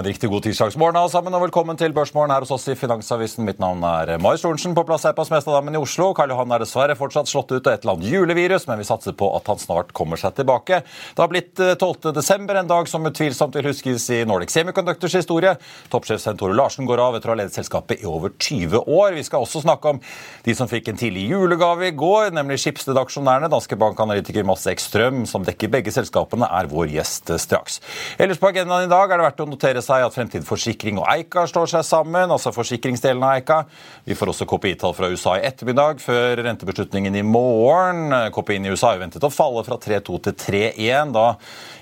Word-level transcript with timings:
En 0.00 0.06
riktig 0.06 0.30
god 0.32 0.46
tirsdagsmorgen 0.46 0.96
alle 0.96 1.10
sammen, 1.12 1.34
og 1.36 1.42
velkommen 1.42 1.76
til 1.76 1.92
Børsmorgen 1.92 2.32
her 2.32 2.40
hos 2.40 2.54
oss 2.54 2.62
i 2.72 2.74
Finansavisen. 2.78 3.44
Mitt 3.44 3.58
navn 3.60 3.82
er 3.84 4.14
Marius 4.16 4.46
Lorentzen, 4.46 4.72
på 4.72 4.84
plass 4.88 5.02
her 5.04 5.12
på 5.12 5.26
Smestadammen 5.28 5.74
i 5.76 5.80
Oslo. 5.82 6.06
Karl 6.16 6.30
Johan 6.32 6.54
er 6.56 6.62
dessverre 6.62 6.94
fortsatt 6.96 7.28
slått 7.28 7.50
ut 7.52 7.68
av 7.68 7.74
et 7.74 7.82
eller 7.84 7.98
annet 7.98 8.08
julevirus, 8.08 8.64
men 8.70 8.80
vi 8.80 8.86
satser 8.88 9.12
på 9.12 9.28
at 9.36 9.50
han 9.52 9.60
snart 9.60 9.92
kommer 9.92 10.16
seg 10.16 10.38
tilbake. 10.38 10.78
Det 10.88 11.20
har 11.20 11.28
blitt 11.28 11.60
12. 11.60 12.14
desember, 12.16 12.56
en 12.56 12.70
dag 12.70 12.88
som 12.88 13.04
utvilsomt 13.10 13.58
vil 13.58 13.68
huskes 13.68 14.06
i 14.16 14.22
Nordic 14.24 14.54
Semiconductors 14.54 15.18
historie. 15.18 15.52
Toppsjef 15.92 16.22
Svein 16.24 16.40
Larsen 16.56 16.88
går 16.88 17.04
av 17.04 17.18
etter 17.18 17.28
å 17.28 17.34
ha 17.34 17.40
ledet 17.42 17.58
selskapet 17.58 18.00
i 18.00 18.08
over 18.08 18.32
20 18.38 18.88
år. 18.88 19.18
Vi 19.18 19.26
skal 19.28 19.44
også 19.44 19.60
snakke 19.66 19.92
om 19.92 20.00
de 20.48 20.56
som 20.56 20.70
fikk 20.72 20.88
en 20.94 21.02
tidlig 21.04 21.26
julegave 21.34 21.90
i 21.90 21.96
går, 22.06 22.32
nemlig 22.38 22.56
Schibsted-aksjonærene. 22.64 23.52
Danske 23.52 23.76
Bank-analytiker 23.84 24.48
Mads 24.48 24.64
Ekstrøm, 24.72 25.26
som 25.28 25.44
dekker 25.44 25.74
begge 25.76 25.92
selskapene, 25.92 26.48
er 26.48 26.72
vår 26.72 26.88
gjest 26.96 27.36
straks. 27.44 27.82
Ellers 28.16 28.40
på 28.40 28.48
agendaen 28.54 28.88
i 28.88 28.92
dag 28.96 29.04
er 29.04 29.20
det 29.20 29.28
verdt 29.28 29.44
å 29.44 29.50
notere 29.52 29.88
seg 29.90 30.06
at 30.06 30.14
Fremtid 30.14 30.46
Forsikring 30.46 31.00
og 31.00 31.08
Eika 31.10 31.46
slår 31.50 31.70
seg 31.72 31.86
sammen, 31.86 32.30
altså 32.30 32.52
forsikringsdelen 32.54 33.22
av 33.26 33.34
Eika. 33.38 33.58
Vi 34.06 34.16
får 34.18 34.32
også 34.32 34.46
KPI-tall 34.50 34.94
fra 34.96 35.10
USA 35.10 35.36
i 35.38 35.44
ettermiddag, 35.48 36.00
før 36.02 36.42
rentebeslutningen 36.46 37.18
i 37.18 37.24
morgen. 37.26 38.14
KPI-en 38.34 38.68
i 38.68 38.74
USA 38.74 38.94
er 38.94 39.02
ventet 39.02 39.26
å 39.26 39.32
falle 39.32 39.64
fra 39.66 39.78
3,2 39.80 40.20
til 40.28 40.36
3,1 40.44 41.14
da 41.16 41.26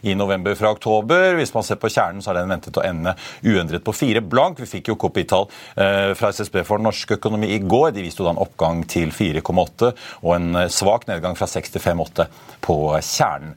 i 0.08 0.14
november 0.18 0.56
fra 0.58 0.72
oktober. 0.74 1.36
Hvis 1.38 1.52
man 1.54 1.66
ser 1.66 1.80
på 1.80 1.90
kjernen, 1.92 2.22
så 2.24 2.32
er 2.32 2.40
den 2.40 2.52
ventet 2.52 2.78
å 2.78 2.84
ende 2.86 3.14
uendret 3.44 3.84
på 3.84 3.94
4 3.96 4.22
blank. 4.24 4.62
Vi 4.62 4.70
fikk 4.70 4.92
jo 4.92 4.98
KPI-tall 5.00 5.48
eh, 5.48 6.12
fra 6.18 6.32
SSB 6.34 6.62
for 6.66 6.82
norsk 6.82 7.16
økonomi 7.18 7.50
i 7.56 7.60
går. 7.62 7.92
De 7.96 8.04
viste 8.06 8.22
jo 8.22 8.28
da 8.28 8.34
en 8.36 8.42
oppgang 8.44 8.84
til 8.88 9.12
4,8 9.14 9.92
og 10.22 10.32
en 10.36 10.62
eh, 10.64 10.70
svak 10.72 11.08
nedgang 11.10 11.36
fra 11.38 11.48
6 11.50 11.76
til 11.76 11.84
5,8 11.84 12.28
på 12.64 12.78
kjernen. 13.04 13.54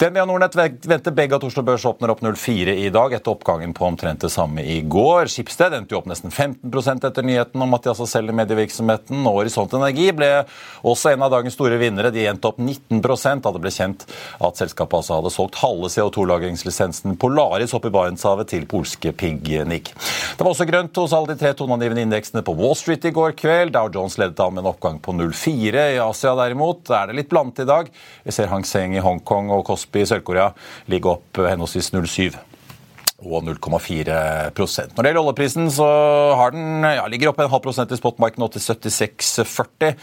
DNB 0.00 0.22
og 0.24 0.30
Nordnett 0.30 0.86
venter 0.88 1.14
begge 1.14 1.38
at 1.38 1.46
Oslo 1.46 1.64
Børs 1.66 1.86
åpner 1.88 2.12
opp 2.12 2.22
0,4 2.24 2.76
i 2.84 2.90
dag, 2.94 3.14
etter 3.16 3.34
oppgangen 3.34 3.74
på 3.76 3.86
omtrent 3.94 4.20
det 4.24 4.30
samme 4.34 4.62
i 4.62 4.80
går. 4.82 5.30
Skipsted 5.32 5.74
endte 5.76 5.94
jo 5.94 6.00
opp 6.00 6.08
nesten 6.10 6.32
15% 6.32 7.06
etter 7.06 7.26
nyheten 7.26 7.62
om 7.62 7.76
at 7.76 7.84
de 7.84 7.92
altså 7.92 8.06
selger 8.10 8.36
medievirksomheten. 8.36 9.22
Og 9.22 9.40
Horisont 9.40 9.74
Energi 9.78 10.10
ble 10.16 10.30
også 10.82 11.14
en 11.14 11.24
av 11.24 11.32
dagens 11.32 11.56
store 11.56 11.78
vinnere. 11.80 12.12
De 12.14 12.26
endte 12.28 12.50
opp 12.50 12.58
19% 12.60 13.44
da 13.44 13.52
det 13.54 13.62
ble 13.62 13.72
kjent 13.74 14.06
at 14.44 14.60
selskapet 14.60 14.98
altså 15.00 15.18
hadde 15.18 15.32
solgt 15.34 15.60
halve 15.62 15.90
CO2-lagringslisensen 15.94 17.18
Polaris 17.20 17.74
opp 17.76 17.88
i 17.88 17.92
Barentshavet 17.94 18.50
til 18.52 18.66
polske 18.70 19.14
Pignik. 19.16 19.92
Det 19.94 20.42
var 20.42 20.52
også 20.52 20.68
grønt 20.68 21.00
hos 21.00 21.14
alle 21.16 21.32
de 21.32 21.40
tre 21.40 21.54
toneangivende 21.56 22.06
indeksene 22.08 22.44
på 22.46 22.56
Wall 22.58 22.76
Street 22.78 23.06
i 23.08 23.14
går 23.14 23.36
kveld. 23.38 23.74
Dow 23.76 23.90
Jones 23.94 24.18
ledet 24.20 24.42
an 24.42 24.56
med 24.56 24.64
en 24.64 24.72
oppgang 24.72 24.98
på 25.02 25.14
0,4. 25.16 25.86
I 25.94 26.02
Asia 26.02 26.34
derimot 26.38 26.90
er 26.90 27.10
det 27.10 27.20
litt 27.20 27.30
blandet 27.32 27.64
i 27.64 27.70
dag. 27.70 27.92
Vi 28.24 28.34
ser 28.34 28.50
Hang 28.52 28.66
Seng 28.68 28.96
i 28.98 29.04
Hongkong 29.04 29.52
og 29.54 29.66
Kospi 29.68 30.02
i 30.04 30.08
Sør-Korea 30.08 30.50
ligge 30.90 31.14
opp 31.14 31.44
henholdsvis 31.44 31.92
0,7 31.94 32.53
og 33.24 33.46
0,4 33.46 34.18
Når 34.54 35.02
det 35.02 35.10
gjelder 35.10 35.20
oljeprisen, 35.22 35.70
så 35.72 35.88
har 36.38 36.54
den, 36.54 36.84
ja, 36.84 37.06
ligger 37.10 37.32
opp 37.32 37.40
en 37.42 37.50
halv 37.52 37.64
prosent 37.64 37.92
i 37.92 37.98
spotmarken 37.98 38.42
nå 38.42 38.48
til 38.52 38.62
76,40. 38.64 39.94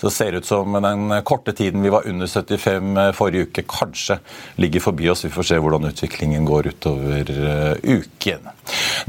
Så 0.00 0.08
det 0.08 0.14
ser 0.14 0.38
ut 0.38 0.48
som 0.48 0.78
den 0.80 1.14
korte 1.28 1.54
tiden 1.56 1.84
vi 1.84 1.92
var 1.92 2.08
under 2.08 2.30
75 2.30 3.14
forrige 3.18 3.50
uke, 3.50 3.66
kanskje 3.68 4.20
ligger 4.60 4.84
forbi 4.84 5.10
oss. 5.12 5.24
Vi 5.26 5.34
får 5.34 5.50
se 5.50 5.60
hvordan 5.60 5.90
utviklingen 5.90 6.48
går 6.48 6.72
utover 6.72 7.34
uh, 7.36 7.74
uken. 7.84 8.50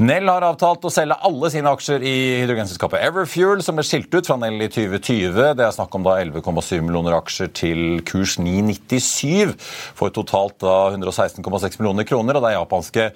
Nell 0.02 0.26
har 0.26 0.42
avtalt 0.42 0.82
å 0.88 0.90
selge 0.90 1.14
alle 1.22 1.48
sine 1.52 1.70
aksjer 1.70 2.02
i 2.02 2.14
hydrogenselskapet 2.40 3.02
Everfuel, 3.06 3.60
som 3.62 3.76
ble 3.78 3.84
skilt 3.86 4.10
ut 4.10 4.26
fra 4.26 4.34
Nell 4.40 4.56
i 4.64 4.68
2020. 4.72 5.36
Det 5.58 5.62
er 5.62 5.74
snakk 5.76 5.94
om 5.94 6.02
da 6.02 6.16
11,7 6.18 6.80
millioner 6.82 7.14
aksjer 7.14 7.52
til 7.54 8.00
kurs 8.08 8.34
997, 8.42 9.52
for 9.94 10.10
totalt 10.14 10.58
da 10.64 10.90
116,6 10.90 11.78
millioner 11.78 12.08
kroner. 12.08 12.38
og 12.38 12.42
Det 12.42 12.50
er 12.50 12.56
japanske 12.58 13.06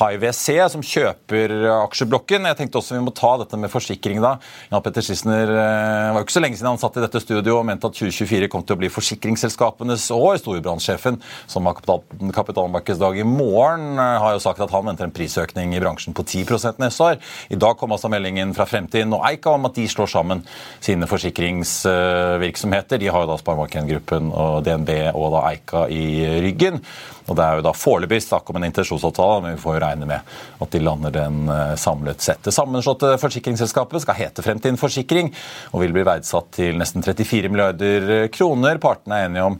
HiVC 0.00 0.46
som 0.74 0.82
kjøper 0.82 1.54
aksjeblokken. 1.76 2.50
Jeg 2.50 2.58
tenkte 2.58 2.82
også 2.82 2.98
vi 2.98 3.04
må 3.06 3.14
ta 3.14 3.36
dette 3.44 3.60
med 3.60 3.70
forsikring 3.70 4.18
da. 4.24 4.34
Jan 4.72 4.82
Petter 4.82 5.06
Schissner 5.06 5.46
eh, 5.46 6.10
var 6.10 6.20
jo 6.20 6.26
ikke 6.26 6.38
så 6.38 6.44
lenge 6.44 6.58
siden 6.58 6.72
han 6.72 6.82
satt 6.82 6.98
i 6.98 7.04
dette 7.06 7.22
studio 7.22 7.60
og 7.60 7.68
mente 7.70 7.86
at 7.86 7.98
2024 8.00 8.50
kom 8.50 8.66
til 8.66 8.78
å 8.78 8.82
bli 8.82 8.90
forsikringsselskapenes 8.90 10.08
år. 10.16 10.40
Storebrandsjefen, 10.42 11.22
som 11.46 11.70
har 11.70 11.78
kapital 11.78 12.02
kapitalmarkedsdag 12.34 13.22
i 13.22 13.28
morgen, 13.28 13.94
eh, 14.02 14.18
har 14.26 14.34
jo 14.34 14.42
sagt 14.42 14.64
at 14.64 14.74
han 14.74 14.90
venter 14.90 15.06
en 15.06 15.14
prisøkning 15.14 15.76
i 15.76 15.78
bransjen 15.78 15.91
på 15.96 16.22
10 16.22 16.44
neste 16.78 17.02
år. 17.04 17.16
I 17.50 17.56
dag 17.56 17.76
kom 17.76 17.92
altså 17.92 18.08
meldingen 18.12 18.54
fra 18.54 18.64
Fremtiden 18.64 19.12
og 19.12 19.24
Eika 19.28 19.50
om 19.50 19.66
at 19.66 19.74
de 19.76 19.88
slår 19.88 20.06
sammen 20.06 20.44
sine 20.80 21.06
forsikringsvirksomheter. 21.06 22.98
De 22.98 23.10
har 23.12 23.24
jo 23.24 23.30
da 23.32 23.38
Sparebanken 23.40 24.32
og 24.32 24.64
DNB 24.64 24.90
og 25.14 25.32
da 25.36 25.46
Eika 25.52 25.86
i 25.92 26.40
ryggen. 26.42 26.80
Og 27.26 27.36
Det 27.36 27.44
er 27.44 27.58
jo 27.58 27.64
da 27.66 27.72
foreløpig 27.76 28.20
snakk 28.24 28.50
om 28.50 28.58
en 28.58 28.66
intensjonsavtale, 28.66 29.42
men 29.44 29.56
vi 29.56 29.62
får 29.62 29.76
jo 29.76 29.82
regne 29.84 30.08
med 30.08 30.32
at 30.62 30.74
de 30.74 30.80
lander 30.82 31.14
den 31.14 31.48
eh, 31.52 31.74
samlet 31.80 32.22
sett. 32.24 32.42
Det 32.44 32.54
sammenslåtte 32.54 33.14
forsikringsselskapet 33.22 34.04
skal 34.04 34.18
hete 34.18 34.44
Fremtiden 34.44 34.78
Forsikring 34.80 35.30
og 35.70 35.82
vil 35.84 35.94
bli 35.94 36.04
verdsatt 36.06 36.50
til 36.58 36.78
nesten 36.80 37.04
34 37.04 37.50
milliarder 37.52 38.10
kroner. 38.34 38.80
Partene 38.82 39.20
er 39.20 39.28
enige 39.28 39.46
om 39.52 39.58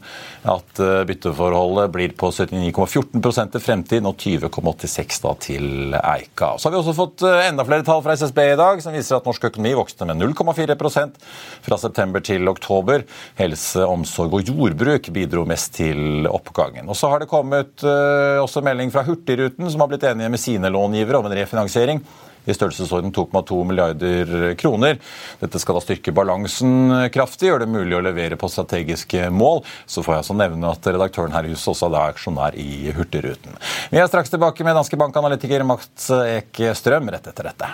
at 0.55 0.83
eh, 0.83 1.03
bytteforholdet 1.09 1.93
blir 1.93 2.15
på 2.19 2.31
79,14 2.35 3.53
til 3.55 3.63
Fremtiden 3.63 4.09
og 4.09 4.19
20,86 4.19 5.21
til 5.47 5.97
Eika. 5.97 6.53
Så 6.57 6.67
har 6.67 6.75
vi 6.75 6.81
også 6.81 6.97
fått 6.97 7.25
eh, 7.27 7.47
enda 7.47 7.65
flere 7.67 7.87
tall 7.87 8.03
fra 8.05 8.17
SSB 8.19 8.43
i 8.51 8.59
dag 8.59 8.83
som 8.83 8.95
viser 8.95 9.17
at 9.17 9.29
norsk 9.29 9.49
økonomi 9.51 9.75
vokste 9.79 10.07
med 10.09 10.19
0,4% 10.19 11.19
fra 11.63 11.79
september 11.79 12.23
til 12.23 12.47
oktober. 12.51 13.07
Helse, 13.39 13.85
omsorg 13.87 14.39
og 14.39 14.51
jordbruk 14.51 15.09
bidro 15.15 15.47
mest 15.47 15.73
til 15.79 16.27
oppgangen. 16.29 16.89
Og 16.91 16.97
så 16.99 17.09
har 17.11 17.23
det 17.23 17.31
kommet 17.31 17.52
kommet 17.53 17.83
uh, 17.85 18.41
også 18.43 18.63
melding 18.65 18.91
fra 18.91 19.03
Hurtigruten, 19.05 19.69
som 19.69 19.81
har 19.81 19.91
blitt 19.91 20.03
enige 20.03 20.29
med 20.29 20.39
sine 20.39 20.69
långivere 20.69 21.17
om 21.17 21.25
en 21.25 21.37
refinansiering 21.37 22.01
i 22.43 22.53
størrelsesorden 22.53 23.13
2,2 23.15 23.59
milliarder 23.63 24.55
kroner. 24.59 24.97
Dette 25.39 25.61
skal 25.61 25.77
da 25.77 25.83
styrke 25.85 26.11
balansen 26.11 26.91
kraftig, 27.13 27.47
gjøre 27.47 27.63
det 27.63 27.71
mulig 27.71 27.95
å 27.95 28.01
levere 28.03 28.35
på 28.35 28.49
strategiske 28.51 29.29
mål. 29.31 29.63
Så 29.85 30.03
får 30.03 30.17
jeg 30.17 30.25
også 30.25 30.37
nevne 30.41 30.73
at 30.73 30.91
redaktøren 30.91 31.37
her 31.37 31.47
i 31.47 31.53
huset 31.53 31.71
også 31.71 31.87
er 31.93 32.01
aksjonær 32.01 32.59
i 32.59 32.91
Hurtigruten. 32.97 33.55
Vi 33.93 34.01
er 34.01 34.11
straks 34.11 34.33
tilbake 34.33 34.67
med 34.67 34.75
danske 34.75 34.99
bankanalytiker 34.99 35.63
Mats 35.63 36.11
Ek 36.11 36.65
Strøm 36.75 37.15
rett 37.15 37.31
etter 37.31 37.53
dette. 37.53 37.73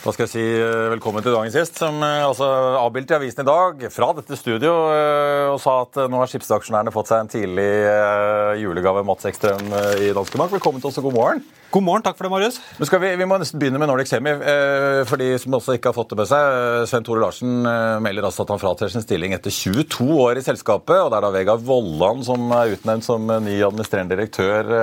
Da 0.00 0.12
skal 0.12 0.26
jeg 0.26 0.30
si 0.32 0.42
eh, 0.44 0.90
velkommen 0.92 1.24
til 1.24 1.32
dagens 1.32 1.54
gjest, 1.56 1.78
som 1.80 2.02
eh, 2.04 2.20
altså 2.20 2.44
avbildet 2.82 3.14
i 3.14 3.16
avisen 3.16 3.40
i 3.40 3.48
dag 3.48 3.82
fra 3.88 4.10
dette 4.18 4.36
studio 4.36 4.74
eh, 4.92 5.46
og 5.48 5.56
sa 5.60 5.78
at 5.86 5.96
nå 6.12 6.18
har 6.20 6.28
skipsaksjonærene 6.28 6.92
fått 6.92 7.08
seg 7.08 7.22
en 7.22 7.30
tidlig 7.32 7.68
julegave. 8.60 9.00
Mats 9.08 9.24
Ekstrøm 9.30 9.72
i 10.04 10.10
Danske 10.16 10.36
Bank, 10.36 10.52
velkommen 10.52 10.80
til 10.84 10.90
oss 10.90 11.00
og 11.00 11.08
god 11.08 11.16
morgen. 11.16 11.40
God 11.72 11.86
morgen, 11.86 12.04
takk 12.04 12.18
for 12.18 12.28
det, 12.28 12.32
Marius. 12.32 12.58
Vi, 12.76 13.12
vi 13.22 13.28
må 13.28 13.38
nesten 13.40 13.60
begynne 13.60 13.80
med 13.80 13.88
Nordic 13.88 14.10
Semi. 14.10 14.34
For 15.06 15.20
de 15.20 15.28
som 15.40 15.56
også 15.56 15.76
ikke 15.78 15.92
har 15.92 15.96
fått 15.96 16.12
det 16.12 16.18
med 16.18 16.28
seg. 16.28 16.56
Svein 16.90 17.06
Tore 17.06 17.22
Larsen 17.22 17.60
melder 18.02 18.26
altså 18.26 18.42
at 18.42 18.50
han 18.52 18.60
fratrer 18.60 18.90
sin 18.90 19.04
stilling 19.04 19.36
etter 19.36 19.54
22 19.54 20.08
år 20.26 20.40
i 20.40 20.44
selskapet. 20.44 20.96
og 20.98 21.12
Det 21.12 21.20
er 21.20 21.28
da 21.28 21.32
Vegard 21.36 21.64
Vollan 21.68 22.26
som 22.26 22.50
er 22.58 22.74
utnevnt 22.74 23.06
som 23.06 23.30
ny 23.46 23.60
administrerende 23.62 24.18
direktør. 24.18 24.74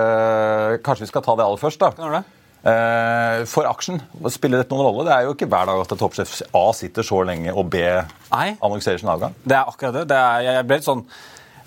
Kanskje 0.88 1.06
vi 1.06 1.12
skal 1.12 1.28
ta 1.28 1.36
det 1.36 1.50
aller 1.50 1.64
først, 1.68 1.84
da. 1.84 1.92
Kan 2.00 2.08
du 2.08 2.20
det? 2.22 2.24
Eh, 2.68 3.46
for 3.48 3.68
aksjen, 3.69 4.02
spiller 4.34 4.60
dette 4.60 4.75
noen 4.75 4.90
rolle? 4.90 5.06
Det 5.08 5.14
er 5.16 5.28
jo 5.28 5.36
ikke 5.38 5.48
hver 5.48 5.69
dag 5.69 5.81
at 5.86 5.94
toppsjef 6.02 6.42
A 6.58 6.66
sitter 6.75 7.06
så 7.06 7.22
lenge 7.28 7.54
og 7.54 7.69
B 7.72 7.80
Nei. 7.80 8.50
annonserer 8.60 9.00
sin 9.00 9.12
avgang. 9.14 9.36
Det 9.46 9.56
er 9.56 9.69
akkurat 9.72 10.02
det. 10.02 10.08
det 10.12 10.18
er, 10.19 10.48
jeg 10.50 10.68
ble 10.68 10.80
litt 10.81 10.88
sånn 10.88 11.06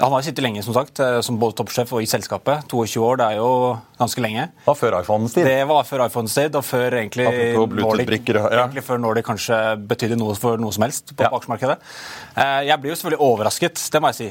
han 0.00 0.12
har 0.12 0.23
sittet 0.25 0.44
lenge 0.44 0.62
som 0.64 0.75
sagt, 0.75 1.00
eh, 1.00 1.20
som 1.20 1.38
både 1.41 1.58
toppsjef 1.58 1.93
og 1.93 2.02
i 2.02 2.08
selskapet. 2.08 2.64
22 2.70 3.02
år, 3.05 3.19
det 3.20 3.26
er 3.26 3.41
jo 3.41 3.50
ganske 4.00 4.23
lenge. 4.25 4.47
Det 4.56 4.69
var 4.70 4.79
før 4.81 4.97
iPhones 5.00 5.35
tid. 5.35 5.49
Det 5.49 5.64
var 5.69 5.87
før 5.88 6.05
iPhones 6.06 6.37
tid, 6.38 6.56
og 6.56 6.64
før 6.64 6.97
egentlig 7.02 7.26
Nordic, 7.29 8.31
ja. 8.32 8.47
egentlig 8.62 8.85
før 8.87 9.02
Nordic 9.02 9.26
kanskje 9.29 9.58
betydde 9.91 10.17
noe 10.20 10.37
for 10.41 10.61
noe 10.61 10.73
som 10.73 10.87
helst 10.87 11.12
på, 11.12 11.26
ja. 11.26 11.31
aksjemarkedet. 11.37 11.76
Eh, 12.35 12.61
jeg 12.70 12.81
blir 12.81 12.94
jo 12.94 12.99
selvfølgelig 13.00 13.26
overrasket, 13.29 13.82
det 13.93 14.02
må 14.02 14.12
jeg 14.12 14.20
si. 14.20 14.31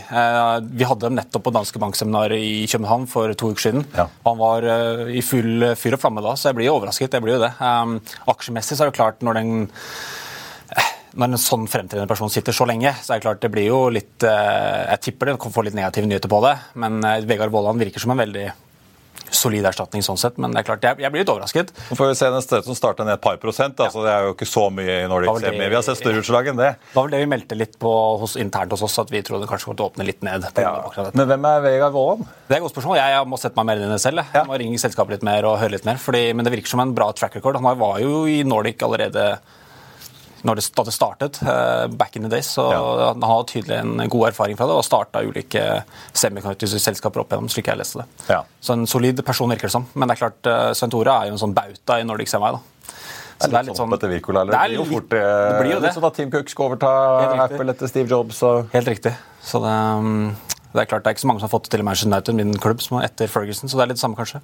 Vi 0.80 0.88
hadde 0.89 1.06
dem 1.06 1.19
nettopp 1.19 1.45
på 1.45 1.54
Danske 1.54 1.81
Bank-seminar 1.81 2.33
i 2.33 2.65
København 2.69 3.06
for 3.12 3.36
to 3.38 3.51
uker 3.54 3.68
siden. 3.69 3.86
Ja. 3.98 4.07
Han 4.25 4.39
var 4.42 4.65
i 5.10 5.22
full 5.25 5.69
fyr 5.77 6.00
og 6.00 6.01
flamme 6.01 6.25
da, 6.25 6.33
så 6.33 6.50
jeg 6.50 6.60
blir 6.60 6.72
jo 6.72 6.80
overrasket. 6.80 7.13
Jeg 7.13 7.25
blir 7.25 7.38
jo 7.38 7.44
det. 7.45 7.54
Aksjemessig 8.33 8.80
så 8.80 8.88
er 8.88 8.92
det 8.92 8.98
klart 8.98 9.22
når 9.25 9.42
den 9.42 9.54
når 11.17 11.33
en 11.33 11.41
sånn 11.41 11.67
fremtredende 11.69 12.09
person 12.09 12.31
sitter 12.33 12.56
så 12.56 12.67
lenge, 12.69 12.94
så 13.01 13.13
er 13.13 13.19
det 13.19 13.25
klart 13.25 13.44
det 13.44 13.51
blir 13.53 13.69
jo 13.69 13.83
litt 13.94 14.25
eh, 14.27 14.89
Jeg 14.94 15.06
tipper 15.07 15.31
det 15.31 15.39
kan 15.41 15.53
få 15.53 15.65
litt 15.65 15.77
negative 15.77 16.09
nyheter 16.09 16.31
på 16.31 16.41
det, 16.45 16.56
men 16.81 17.00
eh, 17.06 17.21
Vegard 17.29 17.53
Vollan 17.53 17.79
virker 17.81 18.03
som 18.03 18.13
en 18.13 18.21
veldig 18.21 18.50
solid 19.35 19.65
erstatning 19.69 20.03
sånn 20.06 20.17
sett, 20.19 20.38
men 20.41 20.53
det 20.53 20.61
er 20.63 20.67
klart, 20.67 20.85
jeg, 20.85 21.00
jeg 21.03 21.13
blir 21.13 21.23
litt 21.23 21.31
overrasket. 21.31 21.71
Nå 21.89 21.97
får 22.00 22.09
vi 22.09 22.15
se 22.17 22.29
den 22.33 22.44
stedet 22.44 22.65
som 22.65 22.77
starter 22.77 23.06
ned 23.07 23.17
et 23.17 23.23
par 23.23 23.38
prosent. 23.41 23.77
Ja. 23.77 23.89
altså 23.89 24.01
Det 24.06 24.13
er 24.13 24.25
jo 24.25 24.33
ikke 24.35 24.47
så 24.50 24.63
mye 24.73 24.95
i 25.03 25.09
Nordic 25.11 25.44
Semi. 25.44 25.61
Vi 25.61 25.77
har 25.77 25.85
sett 25.85 26.00
større 26.00 26.23
utslag 26.23 26.50
enn 26.51 26.59
det. 26.59 26.71
Det 26.88 26.97
var 26.97 27.07
vel 27.07 27.15
det 27.15 27.21
vi 27.21 27.29
meldte 27.35 27.59
litt 27.59 27.77
på 27.81 27.94
hos, 28.23 28.35
internt 28.41 28.73
hos 28.75 28.83
oss, 28.85 28.97
at 29.03 29.13
vi 29.13 29.21
trodde 29.25 29.50
kanskje 29.50 29.69
kom 29.69 29.77
til 29.79 29.85
å 29.85 29.91
åpne 29.91 30.07
litt 30.07 30.25
ned. 30.25 30.50
Ja. 30.57 30.73
Men 31.13 31.29
hvem 31.29 31.47
er 31.51 31.63
Vegard 31.67 31.95
Vollan? 31.95 32.25
Det 32.47 32.57
er 32.57 32.59
et 32.59 32.65
godt 32.65 32.75
spørsmål. 32.75 33.00
Jeg, 33.01 33.15
jeg 33.17 33.29
må 33.29 33.41
sette 33.41 33.62
meg 33.62 33.69
mer 33.69 33.83
inn 33.83 33.91
i 33.91 33.94
det 33.94 34.01
selv. 34.03 34.25
Jeg 34.33 34.50
må 34.50 34.59
ringe 34.63 34.81
selskapet 34.81 35.17
litt 35.17 35.29
mer 35.29 35.50
og 35.51 35.59
høre 35.62 35.75
litt 35.77 35.88
mer. 35.88 36.01
Fordi, 36.01 36.25
men 36.33 36.47
det 36.47 36.55
virker 36.55 36.73
som 36.73 36.83
en 36.83 36.95
bra 36.97 37.12
track 37.13 37.38
record. 37.38 37.62
Han 37.62 37.79
var 37.79 38.01
jo 38.03 38.23
i 38.29 38.41
Nordic 38.47 38.81
allerede 38.85 39.31
når 40.47 40.59
det, 40.59 40.65
da 40.77 40.86
det 40.88 40.95
startet, 40.95 41.41
uh, 41.44 41.86
back 41.91 42.15
in 42.15 42.25
the 42.25 42.31
days. 42.31 42.51
Så 42.56 42.65
ja. 42.74 42.81
Han 43.12 43.25
har 43.27 43.45
tydelig 43.50 43.77
en 43.80 44.09
god 44.09 44.30
erfaring 44.31 44.59
fra 44.59 44.69
det 44.69 44.77
og 44.80 44.86
starta 44.88 45.24
ulike 45.25 45.65
semikonduktorselskaper 46.13 47.24
opp 47.24 47.33
igjennom, 47.33 47.51
slik 47.51 47.71
jeg 47.71 47.80
leste 47.80 48.03
det. 48.03 48.09
Ja. 48.31 48.44
Så 48.59 48.75
en 48.75 48.88
solid 48.89 49.24
person 49.25 49.51
virker 49.51 49.69
det 49.69 49.75
som. 49.75 49.88
Men 49.94 50.09
det 50.09 50.18
er 50.18 50.24
klart, 50.25 50.51
Svein 50.77 50.94
Tore 50.94 51.15
er 51.15 51.30
jo 51.30 51.38
en 51.38 51.41
sånn 51.44 51.56
bauta 51.57 52.00
i 52.00 52.07
Nordic 52.07 52.31
Semi. 52.31 52.53
da. 52.56 52.63
Så 53.39 53.47
det 53.47 53.56
er 53.56 53.68
litt, 53.69 53.77
sånn, 53.80 53.91
Petter 53.94 54.12
Wirkola, 54.12 54.41
det, 54.50 54.57
blir 54.57 54.81
jo 54.81 54.86
fort 54.89 55.06
det, 55.13 55.19
det 55.24 55.59
blir 55.62 55.71
jo 55.71 55.80
det. 55.80 55.88
Litt 55.88 55.95
sånn 55.95 56.07
at 56.09 56.18
Team 56.18 56.31
Cook 56.33 56.50
skal 56.51 56.65
overta 56.68 56.89
Apple 57.45 57.71
etter 57.71 57.88
Steve 57.91 58.12
Jobs. 58.12 58.41
Og... 58.44 58.68
Helt 58.74 58.89
riktig. 58.91 59.13
Så 59.39 59.62
det, 59.63 59.75
um, 59.95 60.33
det 60.69 60.83
er 60.83 60.89
klart 60.89 61.01
det 61.01 61.10
er 61.10 61.16
ikke 61.16 61.24
så 61.24 61.30
mange 61.31 61.42
som 61.42 61.48
har 61.48 61.54
fått 61.56 61.66
det 61.66 61.71
til 61.74 61.81
i 61.81 61.86
Manchester 61.88 62.12
United, 62.12 62.36
min 62.38 62.51
klubb, 62.62 62.81
som 62.86 63.00
er 63.00 63.07
etter 63.07 63.30
Ferguson, 63.31 63.71
så 63.71 63.80
det 63.80 63.86
er 63.86 63.89
litt 63.89 63.98
det 63.98 64.04
samme, 64.04 64.18
kanskje. 64.19 64.38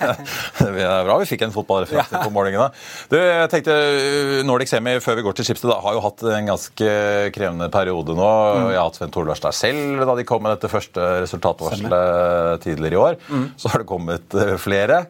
det 0.74 0.82
er 0.82 1.04
bra 1.06 1.18
vi 1.20 1.28
fikk 1.30 1.44
en 1.46 1.54
fotballreferanse 1.54 2.16
ja. 2.16 2.22
på 2.26 2.32
målingene. 2.34 2.66
Du, 3.12 3.14
jeg 3.20 3.52
tenkte 3.52 3.76
uh, 3.76 4.40
Nordic 4.48 4.72
Semi, 4.72 4.96
før 5.04 5.20
vi 5.20 5.24
går 5.28 5.38
til 5.38 5.46
Schibsted, 5.46 5.70
har 5.70 5.94
jo 5.94 6.02
hatt 6.02 6.24
en 6.26 6.50
ganske 6.50 6.96
krevende 7.36 7.70
periode 7.70 8.16
nå. 8.18 8.26
Mm. 8.26 8.66
Jeg 8.72 8.80
har 8.80 8.88
hatt 8.88 8.98
Svein 8.98 9.14
Torlars 9.14 9.44
der 9.44 9.54
selv 9.60 10.02
da 10.10 10.18
de 10.18 10.26
kom 10.26 10.42
med 10.42 10.56
dette 10.56 10.72
første 10.72 11.06
resultatvarselet 11.22 12.66
tidligere 12.66 12.98
i 12.98 13.02
år. 13.04 13.20
Mm. 13.30 13.46
Så 13.62 13.70
har 13.70 13.84
det 13.84 13.90
kommet 13.92 14.38
uh, 14.40 14.56
flere. 14.58 15.04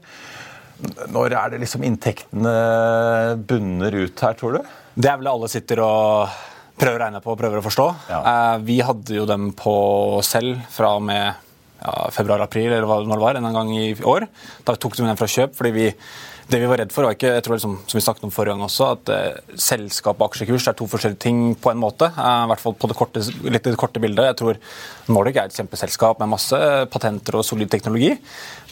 Når 1.08 1.38
er 1.40 1.54
det 1.54 1.64
liksom 1.64 1.88
inntektene 1.88 2.54
bunner 3.48 3.96
ut 4.04 4.26
her, 4.28 4.36
tror 4.36 4.60
du? 4.60 4.76
Det 5.00 5.08
er 5.08 5.20
vel 5.20 5.32
alle 5.32 5.48
sitter 5.48 5.80
og 5.84 6.38
prøver 6.80 6.98
å 6.98 7.04
regne 7.04 7.22
på 7.24 7.34
og 7.34 7.38
prøver 7.40 7.60
å 7.60 7.66
forstå. 7.66 7.86
Ja. 8.10 8.20
Uh, 8.24 8.56
vi 8.66 8.80
hadde 8.84 9.16
jo 9.20 9.28
dem 9.28 9.50
på 9.56 9.74
selv 10.26 10.60
fra 10.72 10.94
og 10.98 11.06
med 11.06 11.28
ja, 11.80 11.94
februar-april 12.14 12.70
eller 12.72 12.88
hva 12.88 13.00
det 13.04 13.20
var, 13.22 13.38
en 13.40 13.56
gang 13.56 13.72
i 13.76 13.92
år. 13.94 14.28
Da 14.66 14.76
tok 14.76 14.98
vi 14.98 15.06
dem 15.06 15.20
fra 15.20 15.30
kjøp 15.30 15.56
fordi 15.58 15.74
vi 15.76 15.88
det 16.50 16.62
vi 16.62 16.70
var 16.70 16.80
redd 16.82 16.94
for, 16.94 17.06
var 17.06 17.18
ikke 17.18 17.34
jeg 17.36 17.44
tror 17.44 17.58
liksom, 17.58 17.76
som 17.84 17.98
vi 17.98 18.04
snakket 18.06 18.26
om 18.26 18.32
forrige 18.34 18.56
gang 18.56 18.64
også, 18.66 18.88
at 18.96 19.12
eh, 19.14 19.56
selskap 19.60 20.16
og 20.16 20.30
aksjekurs 20.30 20.70
er 20.70 20.78
to 20.78 20.88
forskjellige 20.90 21.22
ting 21.26 21.42
på 21.60 21.74
en 21.74 21.80
måte. 21.82 22.08
Eh, 22.10 22.40
I 22.46 22.50
hvert 22.50 22.64
fall 22.64 22.78
på 22.80 22.90
det 22.90 22.96
korte, 22.98 23.24
litt 23.44 23.68
det 23.68 23.76
korte 23.80 24.02
bildet. 24.02 24.32
Jeg 24.32 24.40
tror 24.40 24.60
Nordic 25.12 25.36
er 25.36 25.50
et 25.50 25.60
kjempeselskap 25.60 26.22
med 26.22 26.32
masse 26.32 26.58
patenter 26.90 27.36
og 27.36 27.46
solid 27.46 27.70
teknologi. 27.72 28.14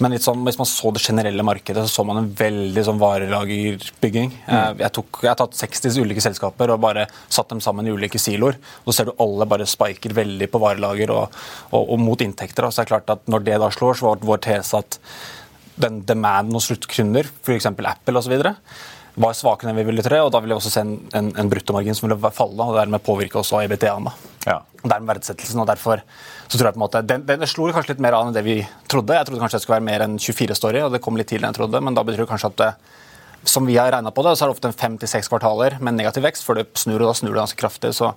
Men 0.02 0.16
sånn, 0.22 0.44
hvis 0.46 0.58
man 0.60 0.70
så 0.70 0.92
det 0.94 1.02
generelle 1.04 1.44
markedet, 1.46 1.84
så 1.88 1.98
så 1.98 2.04
man 2.06 2.20
en 2.20 2.28
veldig 2.38 2.82
sånn 2.86 3.00
varelagerbygging. 3.00 4.34
Eh, 4.46 4.54
mm. 4.54 4.82
Jeg, 4.84 4.92
tok, 4.94 5.18
jeg, 5.24 5.32
har 5.32 5.38
tatt 5.40 5.56
60 5.58 5.98
ulike 6.04 6.22
selskaper 6.22 6.70
og 6.70 6.82
bare 6.84 7.08
satt 7.26 7.50
dem 7.50 7.62
sammen 7.64 7.88
i 7.88 7.94
ulike 7.94 8.20
siloer. 8.22 8.60
Så 8.86 8.94
ser 8.94 9.08
du 9.08 9.16
alle 9.18 9.48
bare 9.50 9.66
spiker 9.66 10.14
veldig 10.14 10.46
på 10.52 10.60
varelager 10.62 11.10
og, 11.16 11.34
og, 11.72 11.82
og 11.82 11.98
mot 11.98 12.22
inntekter. 12.22 12.68
Og 12.68 12.74
så 12.74 12.84
er 12.84 12.86
det 12.86 12.92
klart 12.92 13.10
at 13.16 13.26
Når 13.26 13.42
det 13.48 13.58
da 13.58 13.72
slår, 13.74 13.98
så 13.98 14.06
var 14.06 14.22
vår 14.30 14.44
tese 14.46 14.78
at 14.78 15.00
den 15.82 16.02
demanden 16.06 16.56
hos 16.58 16.68
sluttkunder, 16.70 17.28
f.eks. 17.42 17.68
Apple 17.70 18.20
osv., 18.20 18.38
var 19.18 19.34
svakere 19.34 19.72
enn 19.72 19.78
vi 19.80 19.86
ville 19.88 20.02
tre, 20.04 20.20
og 20.22 20.30
da 20.30 20.40
ville 20.42 20.54
vi 20.54 20.60
også 20.60 20.70
se 20.70 20.82
en, 20.84 20.92
en, 21.16 21.30
en 21.42 21.48
bruttomargin 21.50 21.96
som 21.96 22.06
ville 22.06 22.30
falle, 22.34 22.62
og 22.62 22.76
dermed 22.78 23.02
påvirke 23.02 23.40
også 23.40 23.64
EBTA-en. 23.64 24.06
Ja. 24.44 24.60
Dermed 24.84 25.10
verdsettelsen, 25.10 25.58
og 25.58 25.66
derfor 25.66 26.04
så 26.46 26.54
tror 26.54 26.68
jeg 26.68 26.76
på 26.76 26.78
en 26.78 26.84
måte, 26.84 27.02
den, 27.02 27.24
den 27.26 27.46
slo 27.50 27.66
kanskje 27.74 27.96
litt 27.96 28.04
mer 28.04 28.14
an 28.18 28.30
enn 28.30 28.36
det 28.36 28.44
vi 28.46 28.60
trodde. 28.90 29.16
Jeg 29.16 29.26
trodde 29.26 29.42
kanskje 29.42 29.58
det 29.58 29.64
skulle 29.64 29.80
være 29.80 29.88
mer 29.88 30.06
enn 30.06 30.14
24 30.22 30.58
story, 30.60 30.84
og 30.86 30.94
det 30.94 31.02
kom 31.02 31.18
litt 31.18 31.30
tidligere 31.32 31.50
enn 31.50 31.56
jeg 31.56 31.60
trodde, 31.64 31.82
men 31.82 31.98
da 31.98 32.06
betyr 32.06 32.22
det 32.22 32.30
kanskje 32.30 32.52
at 32.52 32.62
det, 32.62 32.70
som 33.48 33.66
vi 33.66 33.78
har 33.78 33.90
regna 33.94 34.14
på 34.14 34.22
det, 34.26 34.36
så 34.38 34.46
er 34.46 34.52
det 34.52 34.58
ofte 34.58 34.72
fem 34.78 34.94
til 35.02 35.10
seks 35.10 35.30
kvartaler 35.32 35.80
med 35.82 35.98
negativ 35.98 36.22
vekst, 36.26 36.46
før 36.46 36.62
det 36.62 36.68
snur, 36.78 37.02
og 37.02 37.10
da 37.10 37.18
snur 37.18 37.34
det 37.34 37.42
ganske 37.42 37.58
kraftig. 37.58 37.94
så 37.98 38.14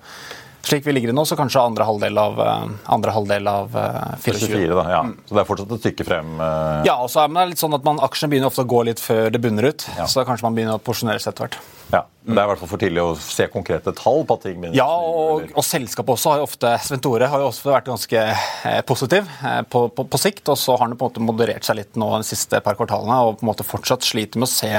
Slik 0.61 0.85
vi 0.85 0.93
ligger 0.93 1.13
nå, 1.15 1.25
så 1.25 1.35
kanskje 1.39 1.61
andre 1.63 1.85
halvdel 1.87 2.17
av, 2.21 2.39
eh, 2.45 2.65
andre 2.93 3.13
halvdel 3.15 3.49
av 3.49 3.73
uh, 3.75 4.13
24. 4.21 4.47
24 4.47 4.77
da, 4.77 4.85
ja. 4.93 5.01
Så 5.25 5.35
det 5.35 5.41
er 5.41 5.47
fortsatt 5.49 5.73
et 5.75 5.83
stykke 5.83 6.05
frem? 6.07 6.35
Uh... 6.37 6.81
Ja, 6.87 6.99
og 7.01 7.09
så 7.11 7.23
er 7.23 7.33
det 7.33 7.47
litt 7.53 7.63
sånn 7.63 7.77
at 7.77 7.85
man, 7.87 8.01
aksjene 8.05 8.35
begynner 8.35 8.51
ofte 8.51 8.65
å 8.65 8.69
gå 8.69 8.83
litt 8.91 9.01
før 9.01 9.33
det 9.33 9.41
bunner 9.41 9.71
ut. 9.71 9.87
Ja. 9.97 10.05
Så 10.11 10.25
kanskje 10.27 10.47
man 10.47 10.57
begynner 10.57 10.77
å 10.77 10.83
porsjonere 10.83 11.23
seg 11.23 11.33
etter 11.33 11.49
hvert. 11.49 11.80
Ja, 11.91 12.05
men 12.23 12.35
Det 12.37 12.41
er 12.41 12.45
i 12.45 12.49
hvert 12.51 12.61
fall 12.61 12.69
for 12.69 12.81
tidlig 12.81 13.01
å 13.01 13.13
se 13.17 13.45
konkrete 13.51 13.91
tall 13.97 14.21
på 14.29 14.35
at 14.37 14.43
ting 14.45 14.59
begynner 14.61 14.77
Ja, 14.77 14.85
og, 14.87 15.47
og 15.57 15.65
selskapet 15.65 16.13
også 16.13 16.31
har 16.31 16.41
jo 16.41 16.45
ofte 16.45 16.73
Sven 16.85 17.01
Tore 17.03 17.27
har 17.31 17.41
jo 17.41 17.47
også 17.49 17.71
vært 17.71 17.89
ganske 17.89 18.21
eh, 18.21 18.81
positiv 18.87 19.27
eh, 19.47 19.61
på, 19.65 19.83
på, 19.95 20.05
på, 20.05 20.19
sikt. 20.21 20.43
Og 20.53 20.59
så 20.59 20.75
har 20.75 20.85
han 20.85 20.93
på 20.95 21.07
en 21.07 21.09
måte 21.09 21.23
moderert 21.25 21.65
seg 21.65 21.79
litt 21.79 21.97
nå 21.99 22.11
de 22.21 22.27
siste 22.27 22.61
par 22.63 22.77
kvartalene 22.79 23.17
og 23.25 23.39
på 23.39 23.45
en 23.45 23.49
måte 23.49 23.65
fortsatt 23.67 24.05
sliter 24.05 24.41
med 24.41 24.47
å 24.47 24.51
se 24.53 24.69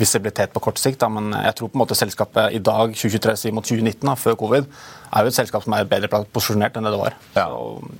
visibilitet 0.00 0.52
på 0.54 0.62
kort 0.64 0.80
sikt. 0.82 0.98
Da. 1.04 1.08
Men 1.12 1.30
jeg 1.36 1.56
tror 1.60 1.70
på 1.70 1.78
en 1.78 1.84
måte 1.84 1.98
selskapet 1.98 2.56
i 2.58 2.62
dag, 2.70 2.96
2023 2.96 3.54
mot 3.54 3.70
2019, 3.70 4.02
da, 4.10 4.16
før 4.18 4.36
covid, 4.42 4.66
er 5.10 5.26
jo 5.26 5.30
et 5.30 5.38
selskap 5.38 5.64
som 5.64 5.78
er 5.78 5.88
bedre 5.90 6.10
posisjonert 6.34 6.74
enn 6.78 6.86
det 6.86 6.94
det 6.96 7.00
var. 7.04 7.16
Ja. 7.38 7.46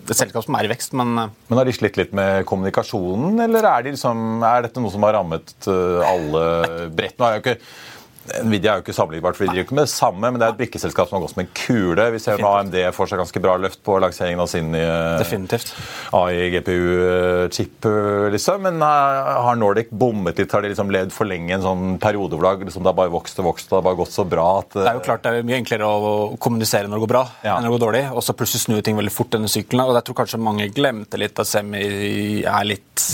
Et 0.09 0.19
selskap 0.19 0.47
som 0.47 0.59
er 0.59 0.67
i 0.67 0.73
vekst, 0.75 0.99
men 0.99 1.15
eh, 1.15 1.39
Men 1.47 1.63
Har 1.63 1.71
de 1.71 1.77
slitt 1.79 2.01
litt 2.01 2.13
med 2.17 2.43
kommunikasjonen, 2.51 3.39
eller 3.47 3.71
er, 3.71 3.87
de 3.87 3.95
liksom, 3.95 4.43
er 4.43 4.67
dette 4.67 4.83
noe 4.83 4.91
som 4.91 5.07
har 5.07 5.17
rammet 5.21 5.71
alle 5.71 6.45
bredt? 6.91 7.19
Nå 7.21 7.29
er 7.29 7.39
jo 7.39 7.45
ikke 7.47 7.59
Nvidia 8.45 8.75
er 8.75 8.81
jo 8.81 8.85
ikke 8.85 8.95
sammenlignbart, 8.95 9.37
for 9.39 9.47
de 9.47 9.55
driver 9.55 9.67
ikke 9.67 9.77
med 9.79 9.87
det 9.89 9.93
samme, 9.93 10.29
men 10.29 10.39
det 10.41 10.47
er 10.47 10.53
et 10.53 10.59
brikkeselskap 10.61 11.09
som 11.09 11.17
har 11.17 11.23
gått 11.25 11.33
som 11.33 11.43
en 11.43 11.51
kule. 11.57 12.07
Vi 12.15 12.21
ser 12.23 12.43
nå 12.43 12.51
AMD 12.61 12.77
får 12.95 13.11
seg 13.11 13.23
ganske 13.23 13.43
bra 13.43 13.55
løft 13.59 13.81
på 13.87 13.97
lanseringen 14.03 14.43
av 14.45 14.51
sin 14.53 14.75
Definitivt. 14.75 15.73
AI-GPU-chip, 16.17 17.89
liksom. 18.35 18.67
Men 18.69 18.85
eh, 18.85 19.31
har 19.47 19.59
Nordic 19.59 19.91
bommet 19.91 20.39
litt? 20.39 20.53
Har 20.53 20.63
de 20.63 20.71
liksom 20.73 20.93
levd 20.93 21.15
for 21.17 21.31
lenge 21.31 21.57
en 21.57 21.65
sånn 21.65 21.97
periode 22.03 22.37
hvor 22.37 22.47
det, 22.47 22.69
liksom, 22.69 22.85
det 22.85 22.93
har 22.93 22.99
bare 23.01 23.13
vokst 23.13 23.41
og 23.43 23.51
vokst 23.51 23.71
og 23.71 23.75
det 23.75 23.81
har 23.81 23.89
bare 23.89 24.01
gått 24.03 24.15
så 24.15 24.27
bra 24.29 24.47
at 24.61 24.77
Det 24.77 24.87
er 24.87 25.01
jo 25.01 25.05
klart 25.09 25.25
det 25.25 25.35
er 25.35 25.49
mye 25.49 25.61
enklere 25.63 25.89
å 25.89 26.15
kommunisere 26.41 26.91
når 26.91 27.01
det 27.01 27.05
går 27.07 27.13
bra 27.15 27.25
ja. 27.43 27.57
enn 27.57 27.65
når 27.65 27.71
det 27.71 27.75
går 27.77 27.85
dårlig, 27.87 28.05
og 28.13 28.25
så 28.27 28.37
plutselig 28.37 28.65
snur 28.67 28.85
ting 28.87 29.01
veldig 29.01 29.15
fort 29.15 29.33
denne 29.35 29.51
sykkelen. 29.51 29.87
Og 29.89 29.97
jeg 29.99 30.09
tror 30.09 30.21
kanskje 30.23 30.43
mange 30.45 30.71
glemte 30.77 31.21
litt 31.21 31.41
at 31.41 31.49
Semi 31.49 31.85
er 32.45 32.69
litt 32.69 33.07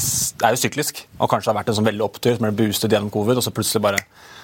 er 0.45 0.53
jo 0.53 0.61
syklisk, 0.61 1.05
og 1.21 1.31
kanskje 1.31 1.53
har 1.53 1.61
vært 1.61 1.71
en 1.73 1.79
sånn 1.79 1.87
veldig 1.89 2.05
opptur 2.05 2.37
som 2.37 2.49
ble 2.49 2.57
boostet 2.59 2.93
gjennom 2.93 3.13
covid, 3.15 3.39
og 3.39 3.45
så 3.47 3.55
plutselig 3.55 3.85
bare 3.87 4.03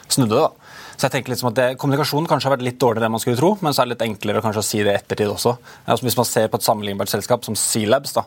snudde 0.09 0.35
det. 0.35 0.43
da. 0.43 0.73
Så 0.97 1.09
jeg 1.09 1.15
tenker 1.17 1.33
liksom 1.33 1.49
at 1.51 1.57
det, 1.59 1.69
Kommunikasjonen 1.83 2.29
kanskje 2.31 2.49
har 2.49 2.57
vært 2.57 2.67
litt 2.67 2.81
dårligere 2.83 3.09
enn 3.09 3.15
man 3.17 3.23
skulle 3.23 3.41
tro, 3.41 3.57
men 3.61 3.75
så 3.75 3.83
er 3.83 3.89
det 3.89 3.97
litt 3.97 4.05
enklere 4.07 4.43
kanskje 4.45 4.63
å 4.63 4.67
si 4.67 4.83
det 4.83 4.93
i 4.93 4.99
ettertid 5.01 5.33
også. 5.33 5.57
Altså 5.87 6.07
hvis 6.07 6.19
man 6.19 6.29
ser 6.29 6.51
på 6.53 6.61
et 6.61 6.67
sammenlignbart 6.67 7.11
selskap 7.11 7.47
som 7.47 7.57
Sealabs, 7.59 8.15
da, 8.15 8.27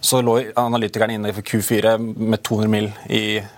så 0.00 0.20
lå 0.22 0.38
analytikerne 0.56 1.18
inne 1.18 1.32
for 1.36 1.46
Q4 1.46 1.96
med 1.98 2.42
200 2.46 2.70
mill. 2.70 2.90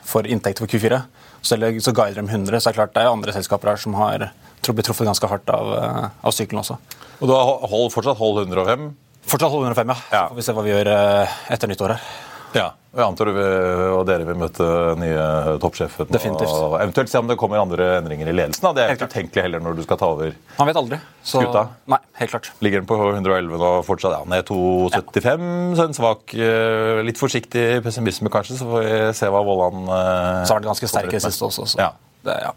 for 0.04 0.26
inntekt 0.26 0.59
for 0.59 0.66
Q4. 0.66 1.02
Så, 1.42 1.57
så 1.57 1.92
guider 1.92 2.21
de 2.21 2.28
100, 2.28 2.61
så 2.61 2.69
er 2.69 2.73
det 2.73 2.78
klart 2.80 2.95
det 2.95 3.04
er 3.04 3.12
andre 3.12 3.33
selskaper 3.33 3.73
her 3.73 3.80
som 3.80 3.95
har 3.97 4.30
blitt 4.71 4.87
truffet 4.87 5.09
ganske 5.09 5.26
hardt 5.30 5.49
av, 5.50 5.71
eh, 5.78 6.09
av 6.23 6.35
sykkelen 6.37 6.61
også. 6.61 6.76
Og 7.21 7.28
du 7.28 7.33
har 7.33 7.69
hold, 7.71 7.92
fortsatt 7.92 8.19
hold 8.19 8.42
105? 8.45 8.90
Fortsatt 9.30 9.52
hold 9.52 9.64
105, 9.71 9.95
ja. 9.95 9.97
ja. 10.12 10.26
Så 10.26 10.35
får 10.35 10.40
vi 10.40 10.47
se 10.49 10.57
hva 10.57 10.66
vi 10.66 10.75
gjør 10.75 10.92
eh, 10.97 11.38
etter 11.57 11.71
nyttår 11.71 11.95
her. 11.97 12.11
Ja, 12.57 12.71
jeg 12.90 13.04
antar 13.07 13.28
du 13.30 13.37
og 13.38 14.00
dere 14.09 14.25
vil 14.26 14.38
møte 14.38 14.64
nye 14.99 15.26
toppsjefen. 15.62 16.09
Definitivt. 16.11 16.50
Og 16.50 16.75
eventuelt 16.80 17.12
se 17.12 17.21
om 17.23 17.28
det 17.30 17.37
kommer 17.38 17.61
andre 17.61 17.87
endringer 18.00 18.26
i 18.26 18.35
ledelsen. 18.35 18.64
Da. 18.66 18.73
Det 18.75 18.83
er 18.83 18.97
ikke 18.97 19.07
utenkelig 19.12 19.45
heller 19.47 19.62
når 19.62 19.78
du 19.78 19.85
skal 19.87 20.00
ta 20.00 20.09
over 20.11 20.33
Han 20.57 20.71
vet 20.71 20.80
aldri. 20.80 20.99
Så... 21.23 21.38
skuta. 21.45 21.62
Nei, 21.95 22.00
helt 22.19 22.35
klart. 22.35 22.50
Ligger 22.66 22.83
den 22.83 22.88
på 22.90 22.99
111 22.99 23.62
nå 23.62 23.71
fortsatt? 23.87 24.16
Ja, 24.19 24.26
ned 24.35 24.50
2,75. 24.50 25.47
Ja. 25.47 25.76
Så 25.78 25.87
en 25.87 25.97
svak, 26.00 26.35
eh, 26.35 27.04
litt 27.07 27.21
forsiktig 27.21 27.66
pessimisme 27.87 28.33
kanskje, 28.35 28.59
så 28.59 28.66
får 28.73 28.88
vi 28.88 28.99
se 29.21 29.30
hva 29.30 29.45
Vollan 29.47 29.87
uh, 29.87 30.42
Så 30.42 30.57
har 30.57 30.64
det 30.64 30.73
ganske 30.73 30.90
sterk 30.90 31.14
i 31.14 31.19
det 31.21 31.25
siste 31.28 31.47
også. 31.47 31.71
Så. 31.76 31.78
Ja. 31.78 31.92
Det, 32.26 32.40
ja. 32.42 32.57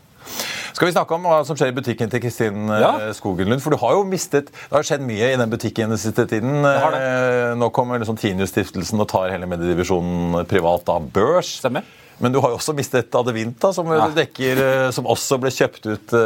Skal 0.73 0.89
vi 0.89 0.93
snakke 0.95 1.13
om 1.13 1.25
hva 1.29 1.39
som 1.45 1.57
skjer 1.57 1.69
i 1.69 1.75
butikken 1.77 2.09
til 2.09 2.21
Kristin 2.23 2.65
ja. 2.65 2.89
Skogen 3.13 3.17
Skogenlund? 3.17 3.61
For 3.61 3.75
du 3.75 3.77
har 3.81 3.93
jo 3.93 4.05
mistet 4.09 4.49
Det 4.49 4.73
har 4.73 4.87
skjedd 4.87 5.03
mye 5.05 5.27
i 5.33 5.37
den 5.37 5.51
butikken 5.51 5.93
den 5.93 6.01
siste 6.01 6.25
tiden. 6.29 6.65
Eh, 6.65 7.53
nå 7.59 7.69
kommer 7.75 8.01
liksom 8.01 8.17
Tinius-stiftelsen 8.17 9.01
og 9.03 9.09
tar 9.11 9.29
hele 9.35 9.49
mediedivisjonen 9.49 10.47
privat 10.49 10.89
av 10.89 11.05
børs. 11.13 11.59
Stemmer. 11.61 11.85
Men 12.23 12.33
du 12.33 12.39
har 12.41 12.53
jo 12.53 12.57
også 12.57 12.75
mistet 12.77 13.13
Adevinta, 13.17 13.71
som, 13.73 13.89
ja. 13.93 14.07
dekker, 14.15 14.63
eh, 14.63 14.87
som 14.95 15.09
også 15.09 15.37
ble 15.41 15.53
kjøpt 15.53 15.85
ut, 15.89 16.17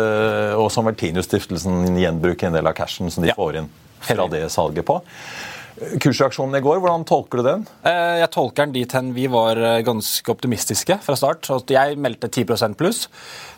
og 0.59 0.69
som 0.71 0.87
Tinius-stiftelsen 0.87 1.99
gjenbruker 1.99 2.47
en 2.47 2.57
del 2.59 2.71
av 2.71 2.77
cashen 2.77 3.11
som 3.11 3.27
de 3.27 3.33
ja. 3.33 3.37
får 3.39 3.61
inn 3.61 3.69
fra 4.07 4.27
det 4.31 4.45
salget 4.53 4.87
på. 4.87 5.01
Kursreaksjonen 5.77 6.57
i 6.57 6.61
går, 6.65 6.79
hvordan 6.81 7.03
tolker 7.05 7.37
du 7.37 7.45
den? 7.45 7.65
Eh, 7.85 8.17
jeg 8.23 8.31
tolker 8.33 8.65
den 8.65 8.73
dit 8.73 8.93
hen 8.97 9.11
vi 9.13 9.27
var 9.29 9.59
eh, 9.61 9.83
ganske 9.85 10.31
optimistiske 10.33 10.97
fra 11.05 11.15
start. 11.19 11.45
Jeg 11.69 11.99
meldte 12.01 12.31
10% 12.31 12.77
pluss. 12.79 13.03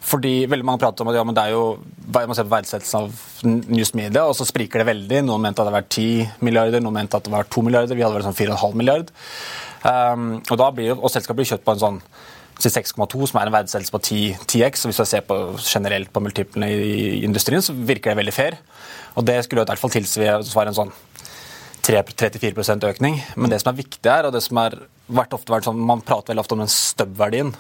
Fordi 0.04 0.44
veldig 0.52 0.68
mange 0.68 0.82
prater 0.84 1.06
om 1.06 1.12
at 1.12 1.20
ja, 1.20 1.24
det 1.24 1.46
er 1.46 1.54
jo 1.56 1.64
man 2.12 2.36
ser 2.36 2.48
på 2.48 2.56
verdsettelsen 2.56 3.00
av 3.00 3.70
News 3.72 3.94
Media, 3.96 4.26
og 4.26 4.36
så 4.36 4.48
spriker 4.48 4.84
det 4.84 4.90
veldig. 4.92 5.22
Noen 5.30 5.48
mente 5.48 5.64
at 5.64 5.70
det 5.70 5.76
var 5.78 5.88
10 5.88 6.44
milliarder, 6.44 6.84
noen 6.84 7.00
mente 7.00 7.20
at 7.20 7.28
det 7.28 7.34
var 7.34 7.48
2 7.48 7.64
milliarder. 7.68 7.96
Vi 7.96 8.04
hadde 8.04 8.20
vel 8.20 8.28
sånn 8.28 8.38
4,5 8.40 8.76
milliard. 8.80 9.14
Um, 9.86 10.30
og, 10.42 10.56
da 10.60 10.70
blir, 10.76 10.96
og 10.98 11.12
selskapet 11.14 11.40
blir 11.40 11.52
kjøpt 11.54 11.68
på 11.68 11.76
en 11.78 11.84
sånn 11.84 12.02
6,2, 12.60 13.30
som 13.32 13.40
er 13.40 13.48
en 13.48 13.56
verdsettelse 13.56 13.96
på 13.96 14.02
10, 14.04 14.40
10x. 14.44 14.84
og 14.84 14.92
Hvis 14.92 15.04
vi 15.04 15.08
ser 15.14 15.28
på 15.28 15.38
generelt 15.64 16.12
på 16.12 16.24
multiplene 16.24 16.72
i 16.76 17.22
industrien, 17.24 17.64
så 17.64 17.76
virker 17.76 18.12
det 18.12 18.20
veldig 18.20 18.36
fair. 18.36 18.60
Og 19.16 19.24
det 19.28 19.40
skulle 19.46 19.64
i 19.64 19.70
hvert 19.70 19.80
fall 19.80 19.94
tilsvare 19.94 20.74
en 20.74 20.82
sånn 20.82 20.92
34% 21.90 22.86
økning. 22.86 23.20
Men 23.36 23.52
det 23.52 23.62
som 23.64 23.72
er 23.74 23.82
viktig 23.82 24.12
her, 24.12 24.28
og 24.30 24.36
det 24.36 24.44
som 24.46 24.60
har 24.62 24.78
vært 25.10 25.34
ofte 25.34 25.54
vært 25.54 25.66
sånn, 25.66 25.80
man 25.90 26.04
prater 26.06 26.34
veldig 26.34 26.44
ofte 26.44 26.58
om 26.58 26.64
den 26.64 26.74
stub-verdien 26.74 27.54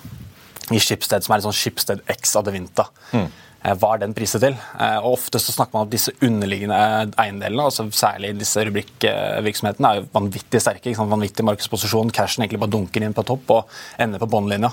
i 0.69 0.81
Schibsted, 0.81 1.25
som 1.25 1.33
er 1.33 1.41
litt 1.41 1.48
sånn 1.48 1.57
Schibsted 1.57 2.03
X 2.13 2.36
Adevinta. 2.38 2.86
Mm. 3.15 3.29
Eh, 3.60 3.75
hva 3.75 3.94
er 3.94 4.04
den 4.04 4.16
priset 4.16 4.44
til? 4.44 4.56
Eh, 4.56 4.98
og 5.01 5.18
Ofte 5.18 5.42
så 5.42 5.51
snakker 5.51 5.75
man 5.75 5.88
om 5.88 5.92
disse 5.92 6.13
underliggende 6.24 6.80
eiendelene, 7.20 7.66
altså 7.68 7.86
særlig 7.92 8.32
disse 8.39 8.63
rubrikkvirksomhetene, 8.70 9.92
er 9.92 10.00
jo 10.00 10.10
vanvittig 10.16 10.62
sterke. 10.63 10.96
Vanvittig 11.00 11.46
markedsposisjon. 11.48 12.13
Cashen 12.16 12.46
egentlig 12.46 12.62
bare 12.63 12.75
dunker 12.78 13.04
inn 13.04 13.16
på 13.18 13.25
topp 13.28 13.56
og 13.58 13.80
ender 14.00 14.22
på 14.22 14.30
båndlinja. 14.32 14.72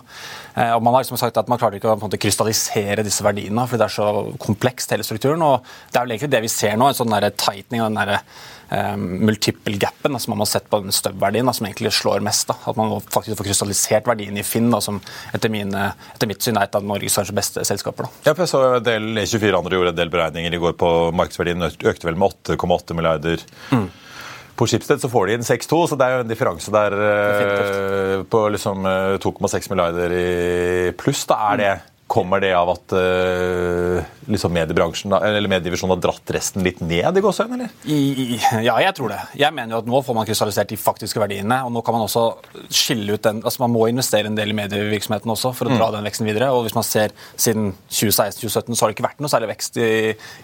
Eh, 0.55 0.73
og 0.77 0.83
Man 0.87 0.95
har 0.95 1.03
liksom 1.05 1.19
sagt 1.21 1.37
at 1.37 1.51
man 1.51 1.59
klarer 1.59 1.81
ikke 1.81 1.95
å 1.95 2.01
måte, 2.01 2.21
krystallisere 2.23 3.07
disse 3.07 3.27
verdiene, 3.27 3.67
fordi 3.67 3.83
det 3.83 3.89
er 3.89 3.97
så 3.99 4.37
komplekst, 4.43 4.95
hele 4.95 5.07
strukturen. 5.07 5.43
og 5.43 5.67
Det 5.91 5.99
er 5.99 6.07
vel 6.07 6.17
egentlig 6.17 6.35
det 6.37 6.45
vi 6.47 6.53
ser 6.53 6.77
nå, 6.77 6.91
en 6.91 7.01
sånn 7.01 7.17
der 7.17 7.33
tightening 7.35 7.83
av 7.83 7.91
den 7.91 8.01
der 8.05 8.21
um, 8.71 9.05
multiple-gapen 9.27 10.15
altså 10.15 10.31
man 10.31 10.43
har 10.43 10.51
sett 10.51 10.69
på 10.71 10.81
den 10.83 10.95
støvverdien, 10.95 11.49
som 11.55 11.67
egentlig 11.67 11.93
slår 11.95 12.25
mest. 12.25 12.49
Da. 12.51 12.57
At 12.71 12.79
man 12.79 12.95
faktisk 13.01 13.39
får 13.39 13.49
krystallisert 13.51 14.09
verdien 14.11 14.39
i 14.39 14.45
Finn, 14.47 14.71
da, 14.73 14.81
som 14.85 15.01
etter, 15.35 15.53
mine, 15.53 15.91
etter, 16.15 16.31
mitt 16.31 16.45
syn 16.45 16.59
er 16.59 16.69
et 16.69 16.79
av 16.79 16.87
Norges 16.87 17.19
kanskje 17.19 17.37
beste 17.37 17.67
selskaper. 17.69 18.09
Da. 18.09 18.31
Ja, 18.31 18.35
for 18.35 18.45
jeg 18.45 18.53
så 18.53 18.63
del, 18.85 19.13
E24 19.23 19.59
andre 19.59 19.79
gjorde 19.79 19.93
en 19.95 20.01
del 20.01 20.13
beregninger 20.13 20.57
i 20.57 20.61
går 20.61 20.75
på 20.81 20.91
markedsverdien 21.17 21.65
økte 21.67 22.09
vel 22.09 22.19
med 22.21 22.51
8,8 22.57 22.97
milliarder. 22.99 23.45
Mm. 23.73 23.89
På 24.57 24.67
Schibsted 24.69 25.03
så 25.03 25.11
får 25.13 25.29
de 25.29 25.37
inn 25.37 25.45
6,2, 25.45 25.83
så 25.91 25.99
det 26.01 26.07
er 26.07 26.15
jo 26.15 26.25
en 26.25 26.31
differanse 26.31 26.73
der 26.73 26.97
uh, 26.97 28.23
på 28.25 28.41
liksom 28.55 28.89
2,6 29.21 29.57
eh, 29.59 29.69
milliarder 29.73 30.15
i 30.17 30.29
pluss. 30.97 31.27
Da 31.29 31.41
er 31.51 31.61
det 31.61 31.75
Kommer 32.07 32.39
det 32.39 32.53
av 32.55 32.69
at 32.71 32.93
uh, 32.95 33.99
liksom 34.31 34.53
mediebransjen, 34.55 35.11
eller 35.17 35.51
medievisjonen 35.51 35.97
har 35.97 36.03
dratt 36.05 36.31
resten 36.37 36.63
litt 36.63 36.79
ned 36.79 37.19
i 37.19 37.23
gåsehøyden, 37.25 37.59
eller? 37.59 37.73
Ja, 38.67 38.77
jeg 38.83 38.95
tror 38.95 39.11
det. 39.11 39.19
Jeg 39.41 39.55
mener 39.55 39.75
jo 39.75 39.81
at 39.83 39.89
nå 39.91 40.01
får 40.07 40.15
man 40.15 40.29
krystallisert 40.29 40.71
de 40.71 40.79
faktiske 40.79 41.19
verdiene. 41.19 41.59
og 41.67 41.73
nå 41.75 41.83
kan 41.83 41.97
man 41.97 42.07
også 42.07 42.25
skille 42.71 43.17
ut 43.17 43.27
den, 43.27 43.43
altså 43.43 43.65
Man 43.65 43.75
må 43.75 43.89
investere 43.91 44.31
en 44.31 44.39
del 44.39 44.55
i 44.55 44.59
medievirksomheten 44.59 45.35
også 45.35 45.51
for 45.57 45.67
å 45.67 45.75
dra 45.75 45.89
mm. 45.91 45.97
den 45.97 46.07
veksten 46.07 46.31
videre. 46.31 46.53
og 46.55 46.67
hvis 46.67 46.77
man 46.79 46.87
ser 46.87 47.15
Siden 47.35 47.73
2016-2017 47.91 48.75
så 48.77 48.85
har 48.85 48.91
det 48.91 48.97
ikke 48.97 49.09
vært 49.09 49.23
noe 49.25 49.33
særlig 49.33 49.51
vekst 49.55 49.79
i, 49.83 49.91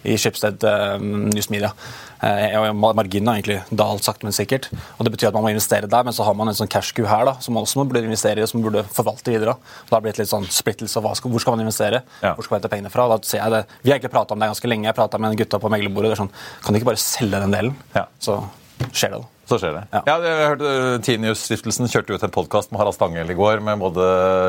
i 0.03 0.17
Schibsted 0.19 0.67
uh, 0.67 0.99
News 0.99 1.51
Media. 1.53 1.73
Uh, 2.23 2.71
marginen 2.79 3.33
har 3.33 3.41
egentlig 3.41 3.61
dalt 3.75 4.07
sakte, 4.07 4.27
men 4.27 4.35
sikkert. 4.35 4.69
og 4.99 5.07
Det 5.07 5.15
betyr 5.15 5.31
at 5.31 5.37
man 5.39 5.47
må 5.47 5.55
investere 5.55 5.91
der, 5.91 6.05
men 6.07 6.15
så 6.15 6.27
har 6.27 6.37
man 6.39 6.51
en 6.51 6.59
sånn 6.59 6.71
cash-coup 6.71 7.09
her 7.11 7.27
da, 7.27 7.35
som 7.43 7.59
også 7.59 7.81
man 7.81 7.91
burde 7.91 8.05
investere 8.07 8.43
i, 8.43 8.47
som 8.47 8.61
man 8.61 8.69
burde 8.69 8.85
forvalte 8.95 9.35
videre. 9.35 9.57
Da 9.89 9.97
har 9.97 10.03
det 10.03 10.11
blitt 10.11 10.23
litt 10.23 10.31
sånn 10.31 10.47
splittelse. 10.47 11.03
Hvor 11.03 11.43
skal 11.43 11.52
man 11.55 11.63
investere? 11.65 12.03
Ja. 12.23 12.33
Hvor 12.37 12.47
skal 12.47 12.55
man 12.57 12.61
hente 12.63 12.73
pengene 12.73 12.93
fra? 12.95 13.07
Da 13.13 13.19
ser 13.29 13.43
jeg 13.43 13.55
det. 13.55 13.63
Vi 13.83 13.93
har 13.93 13.99
egentlig 13.99 14.15
prata 14.15 14.35
om 14.37 14.43
det 14.43 14.51
ganske 14.53 14.71
lenge. 14.73 14.89
Jeg 14.91 14.99
prata 14.99 15.21
med 15.23 15.33
en 15.35 15.39
gutta 15.43 15.61
på 15.63 15.71
meglerbordet. 15.73 16.13
Det 16.13 16.17
er 16.19 16.23
sånn, 16.25 16.35
Kan 16.65 16.75
de 16.75 16.81
ikke 16.83 16.91
bare 16.93 17.03
selge 17.05 17.43
den 17.47 17.55
delen? 17.57 17.77
Ja. 17.97 18.07
Så 18.23 18.41
skjer 18.93 19.17
det. 19.17 19.23
da. 19.23 19.32
Så 19.49 19.59
skjer 19.59 19.75
det. 19.75 19.83
Ja, 19.91 20.03
ja 20.07 20.17
jeg 20.23 20.49
hørte 20.53 20.71
eh, 20.71 20.97
Tinius-stiftelsen 21.03 21.91
kjørte 21.91 22.15
ut 22.15 22.25
en 22.27 22.33
podkast 22.33 22.71
med 22.71 22.79
Harald 22.79 22.95
Stanghell 22.95 23.33
i 23.33 23.37
går 23.37 23.63
med 23.65 23.81
både 23.83 24.05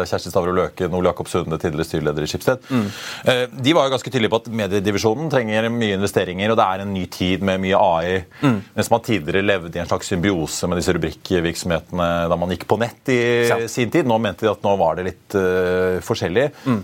Kjersti 0.10 0.30
Stavro 0.30 0.54
Løken 0.54 0.92
og 0.92 1.00
Ole 1.00 1.10
Jakob 1.10 1.32
Sunde, 1.32 1.58
tidligere 1.62 1.88
styreleder 1.90 2.26
i 2.26 2.30
Schibsted. 2.30 2.62
Mm. 2.70 2.86
Eh, 3.32 3.44
de 3.66 3.74
var 3.74 3.88
jo 3.88 3.96
ganske 3.96 4.14
tydelige 4.14 4.34
på 4.34 4.42
at 4.44 4.52
mediedivisjonen 4.62 5.32
trenger 5.34 5.70
mye 5.74 5.98
investeringer, 5.98 6.54
og 6.54 6.60
det 6.60 6.68
er 6.70 6.86
en 6.86 6.94
ny 6.94 7.08
tid 7.12 7.46
med 7.46 7.64
mye 7.66 7.80
AI. 7.80 8.22
Mm. 8.44 8.60
Mens 8.78 8.92
man 8.94 9.06
tidligere 9.10 9.46
levde 9.46 9.74
i 9.80 9.82
en 9.82 9.90
slags 9.90 10.14
symbiose 10.14 10.70
med 10.70 10.82
disse 10.82 10.94
rubrikkvirksomhetene 10.96 12.10
da 12.30 12.40
man 12.40 12.54
gikk 12.54 12.68
på 12.70 12.78
nett 12.82 13.14
i 13.14 13.22
ja. 13.50 13.64
sin 13.72 13.92
tid. 13.94 14.10
Nå 14.10 14.20
mente 14.22 14.46
de 14.46 14.54
at 14.54 14.62
nå 14.66 14.76
var 14.80 15.00
det 15.00 15.08
litt 15.10 15.38
uh, 15.38 15.98
forskjellig. 16.06 16.52
Mm. 16.70 16.84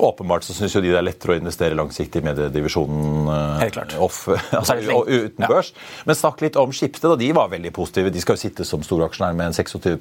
Åpenbart 0.00 0.46
så 0.46 0.54
syns 0.56 0.78
de 0.78 0.86
det 0.86 0.96
er 0.96 1.04
lettere 1.04 1.34
å 1.34 1.40
investere 1.42 1.76
langsiktig 1.76 2.22
i 2.22 2.24
mediedivisjonen 2.24 3.28
uh, 3.28 3.98
off, 4.00 4.22
altså, 4.56 4.78
uten 5.04 5.44
børs. 5.44 5.74
Men 6.08 6.16
snakk 6.16 6.40
litt 6.44 6.56
om 6.60 6.72
Schibsted, 6.72 7.18
de 7.20 7.28
var 7.36 7.47
veldig 7.52 7.72
positive. 7.74 8.12
De 8.14 8.22
skal 8.22 8.36
jo 8.36 8.42
sitte 8.42 8.66
som 8.68 8.84
storaksjonær 8.84 9.36
med 9.38 9.50
en 9.50 9.56
26 9.56 9.96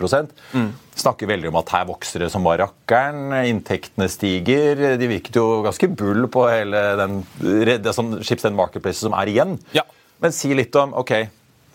mm. 0.53 0.69
Snakker 0.97 1.29
veldig 1.29 1.51
om 1.51 1.59
at 1.61 1.73
her 1.75 1.87
vokser 1.89 2.25
det 2.25 2.31
som 2.33 2.45
bare 2.47 2.65
rakkeren. 2.65 3.33
Inntektene 3.49 4.09
stiger. 4.11 4.97
De 4.99 5.09
virket 5.09 5.39
jo 5.39 5.63
ganske 5.65 5.89
bull 5.97 6.27
på 6.33 6.47
hele 6.49 6.83
den, 6.99 7.21
det 7.41 7.95
sånn 7.95 8.19
Schibsted 8.21 8.55
Marketplace 8.57 9.03
som 9.03 9.15
er 9.17 9.31
igjen. 9.31 9.57
Ja. 9.77 9.85
Men 10.23 10.33
si 10.33 10.53
litt 10.57 10.75
om 10.79 10.95
ok, 10.97 11.13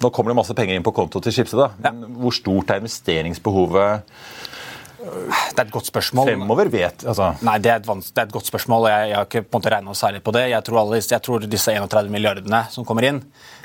nå 0.02 0.11
kommer 0.11 0.33
det 0.33 0.41
masse 0.41 0.57
penger 0.59 0.79
inn 0.79 0.87
på 0.87 0.95
konto 0.95 1.23
til 1.23 1.35
Schibsted. 1.35 1.61
da, 1.61 1.71
men 1.85 2.17
Hvor 2.19 2.35
stort 2.35 2.73
er 2.73 2.83
investeringsbehovet 2.83 4.02
Det 5.02 5.59
er 5.59 5.64
et 5.64 5.73
godt 5.75 5.88
spørsmål. 5.91 6.29
fremover? 6.29 6.69
vet, 6.71 7.05
altså... 7.07 7.33
Nei, 7.43 7.57
det 7.59 7.73
er, 7.73 7.81
det 7.83 8.19
er 8.19 8.29
et 8.29 8.35
godt 8.35 8.47
spørsmål, 8.47 8.87
jeg, 8.91 9.09
jeg 9.11 9.17
har 9.17 9.26
ikke 9.26 9.43
på 9.43 9.59
en 9.59 9.64
måte 9.64 9.81
noe 9.83 9.99
særlig 9.99 10.23
på 10.23 10.35
det. 10.37 10.45
Jeg 10.52 10.62
tror, 10.69 10.79
alle, 10.85 11.00
jeg 11.02 11.23
tror 11.26 11.47
disse 11.50 11.75
31 11.75 12.12
milliardene 12.14 12.61
som 12.71 12.87
kommer 12.87 13.09
inn, 13.09 13.19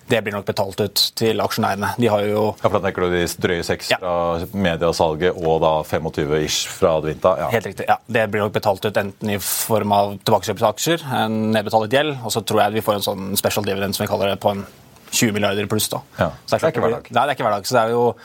det 0.09 0.21
blir 0.23 0.31
nok 0.33 0.45
betalt 0.47 0.79
ut 0.79 1.01
til 1.19 1.41
aksjonærene. 1.43 1.89
De 1.99 2.07
har 2.07 2.21
jo 2.23 2.55
Ja, 2.63 2.69
for 2.69 2.79
da 2.79 2.87
tenker 2.87 3.01
du 3.07 3.09
de 3.17 3.25
drøye 3.43 3.63
seks 3.67 3.89
Ja. 3.91 3.97
fra 3.99 4.45
mediasalget 4.53 5.35
og 5.35 5.61
da 5.61 5.71
25 5.83 6.37
ish 6.45 6.67
fra 6.67 6.93
Advinta? 6.97 7.35
Ja. 7.37 7.49
Helt 7.51 7.65
riktig. 7.65 7.85
ja. 7.89 7.97
Det 8.07 8.23
blir 8.31 8.41
nok 8.45 8.53
betalt 8.53 8.85
ut 8.85 8.93
enten 8.97 9.29
i 9.29 9.37
form 9.37 9.91
av 9.91 10.17
tilbakekjøp 10.23 10.61
av 10.63 10.73
aksjer, 10.75 11.03
en 11.23 11.51
nedbetalet 11.51 11.91
gjeld, 11.91 12.17
og 12.23 12.31
så 12.31 12.41
tror 12.45 12.61
jeg 12.63 12.73
vi 12.73 12.81
får 12.81 12.95
en 12.95 13.07
sånn 13.09 13.37
special 13.37 13.65
dividend 13.65 13.95
som 13.95 14.05
vi 14.05 14.11
kaller 14.11 14.29
det, 14.29 14.39
på 14.39 14.51
en 14.51 14.65
20 15.11 15.31
milliarder 15.33 15.67
pluss. 15.67 15.89
da. 15.89 15.99
Ja. 16.19 16.31
Så 16.45 16.57
Det 16.57 16.63
er 16.63 16.67
ikke 16.71 16.81
klart 16.81 16.91
hverdag. 16.91 17.11
Nei, 17.11 17.25
det 17.25 17.29
er 17.29 17.35
ikke 17.35 17.49
hverdag. 17.49 17.65
Så 17.67 17.73
det 17.75 17.83
er 17.83 17.89
jo 17.91 18.15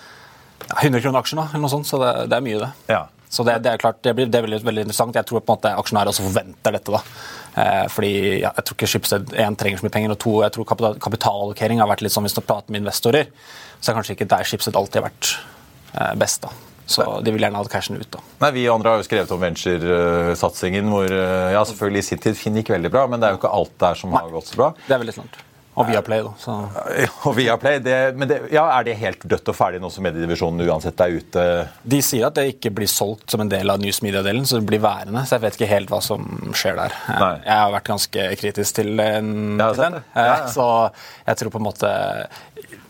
100 0.83 1.01
kroner 1.03 1.19
aksjen, 1.23 1.37
da, 1.43 1.49
eller 1.51 1.61
noe 1.67 1.71
sånt, 1.71 1.87
så 1.87 1.99
det, 1.99 2.29
det 2.31 2.37
er 2.39 2.41
mye, 2.47 2.59
det. 2.61 2.71
Ja. 2.89 3.07
Så 3.33 3.45
det, 3.49 3.55
det 3.65 3.71
er 3.73 3.81
klart, 3.81 4.03
det 4.05 4.13
blir, 4.17 4.27
det 4.29 4.43
blir 4.45 4.61
veldig 4.61 4.83
interessant. 4.85 5.17
Jeg 5.17 5.25
tror 5.29 5.41
på 5.41 5.55
en 5.55 5.57
måte 5.57 5.71
aksjonærer 5.81 6.11
også 6.13 6.27
forventer 6.27 6.75
dette. 6.77 6.93
da. 6.93 7.01
Eh, 7.63 7.87
fordi 7.93 8.11
ja, 8.43 8.51
Jeg 8.59 8.67
tror 8.69 8.77
ikke 8.77 8.89
Schibsted 8.93 9.33
en, 9.41 9.57
trenger 9.57 9.81
så 9.81 9.87
mye 9.87 9.95
penger, 9.95 10.13
og 10.13 10.21
to, 10.21 10.35
jeg 10.45 10.53
tror 10.53 10.67
kapital, 10.69 10.99
kapitalallokering 11.01 11.81
har 11.81 11.89
vært 11.89 12.05
litt 12.05 12.13
sånn 12.13 12.29
hvis 12.29 12.37
du 12.37 12.43
prater 12.45 12.75
med 12.75 12.85
investorer, 12.85 13.31
så 13.81 13.93
er 13.93 13.97
kanskje 13.99 14.19
ikke 14.19 14.29
der 14.35 14.45
Schibsted 14.49 14.77
alltid 14.77 15.01
har 15.01 15.09
vært 15.09 15.33
eh, 15.97 16.13
best. 16.21 16.45
da. 16.45 16.53
Så 16.93 17.07
de 17.25 17.33
vil 17.33 17.45
gjerne 17.47 17.57
ha 17.57 17.71
cashen 17.73 17.97
ut. 17.97 18.11
da. 18.13 18.21
Nei, 18.43 18.51
Vi 18.59 18.67
andre 18.69 18.93
har 18.93 19.01
jo 19.01 19.07
skrevet 19.07 19.33
om 19.33 19.41
venturesatsingen, 19.41 20.91
hvor 20.93 21.09
eh, 21.09 21.53
ja, 21.55 21.65
selvfølgelig 21.69 22.05
i 22.05 22.09
sin 22.11 22.21
tid 22.27 22.37
finner 22.37 22.61
gikk 22.61 22.75
veldig 22.77 22.93
bra, 22.93 23.07
men 23.09 23.23
det 23.23 23.31
er 23.31 23.37
jo 23.37 23.41
ikke 23.41 23.55
alt 23.63 23.75
der 23.81 23.97
som 24.03 24.13
har 24.17 24.29
gått 24.35 24.53
så 24.53 24.61
bra. 24.61 24.71
Det 24.85 24.97
er 24.97 25.03
veldig 25.07 25.17
sant. 25.23 25.41
Og 25.73 25.87
Viaplay, 25.89 26.21
da. 26.21 26.31
Så. 26.37 26.53
Og 27.29 27.37
Viaplay, 27.39 27.79
det, 27.81 27.95
men 28.21 28.29
det, 28.29 28.37
ja, 28.53 28.67
er 28.77 28.85
det 28.85 28.97
helt 29.01 29.23
dødt 29.25 29.47
og 29.49 29.57
ferdig 29.57 29.79
nå 29.81 29.89
som 29.93 30.05
mediedivisjonen 30.05 30.61
uansett 30.69 31.01
er 31.01 31.15
ute? 31.17 31.45
De 31.95 32.01
sier 32.05 32.27
at 32.29 32.37
det 32.37 32.45
ikke 32.51 32.73
blir 32.77 32.91
solgt 32.93 33.33
som 33.33 33.41
en 33.41 33.49
del 33.53 33.73
av 33.73 33.81
News 33.81 34.03
Media-delen, 34.05 34.45
så 34.49 34.61
det 34.61 34.69
blir 34.69 34.83
værende. 34.85 35.23
Så 35.25 35.39
jeg 35.39 35.45
vet 35.47 35.57
ikke 35.57 35.71
helt 35.71 35.93
hva 35.95 36.03
som 36.05 36.27
skjer 36.53 36.77
der. 36.77 36.97
Nei. 37.09 37.33
Jeg 37.47 37.57
har 37.63 37.73
vært 37.79 37.89
ganske 37.89 38.27
kritisk 38.43 38.79
til 38.83 38.93
den. 39.01 39.33
Jeg 39.63 39.79
til 39.79 39.85
den. 39.87 39.99
Ja, 40.13 40.27
ja. 40.29 40.37
Eh, 40.43 40.53
Så 40.53 40.69
jeg 41.31 41.41
tror 41.41 41.55
på 41.57 41.61
en 41.63 41.67
måte 41.71 41.89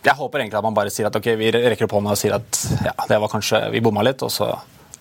Jeg 0.02 0.14
håper 0.18 0.42
egentlig 0.42 0.58
at 0.58 0.66
man 0.66 0.74
bare 0.74 0.90
sier 0.90 1.06
at 1.06 1.16
ok, 1.18 1.28
vi 1.38 1.52
rekker 1.54 1.86
opp 1.86 1.94
hånda 2.00 2.16
og 2.16 2.18
sier 2.18 2.34
at 2.34 2.62
ja, 2.82 2.94
det 3.08 3.18
var 3.22 3.30
kanskje 3.30 3.60
Vi 3.70 3.82
bomma 3.84 4.02
litt, 4.02 4.22
og 4.26 4.32
så 4.34 4.50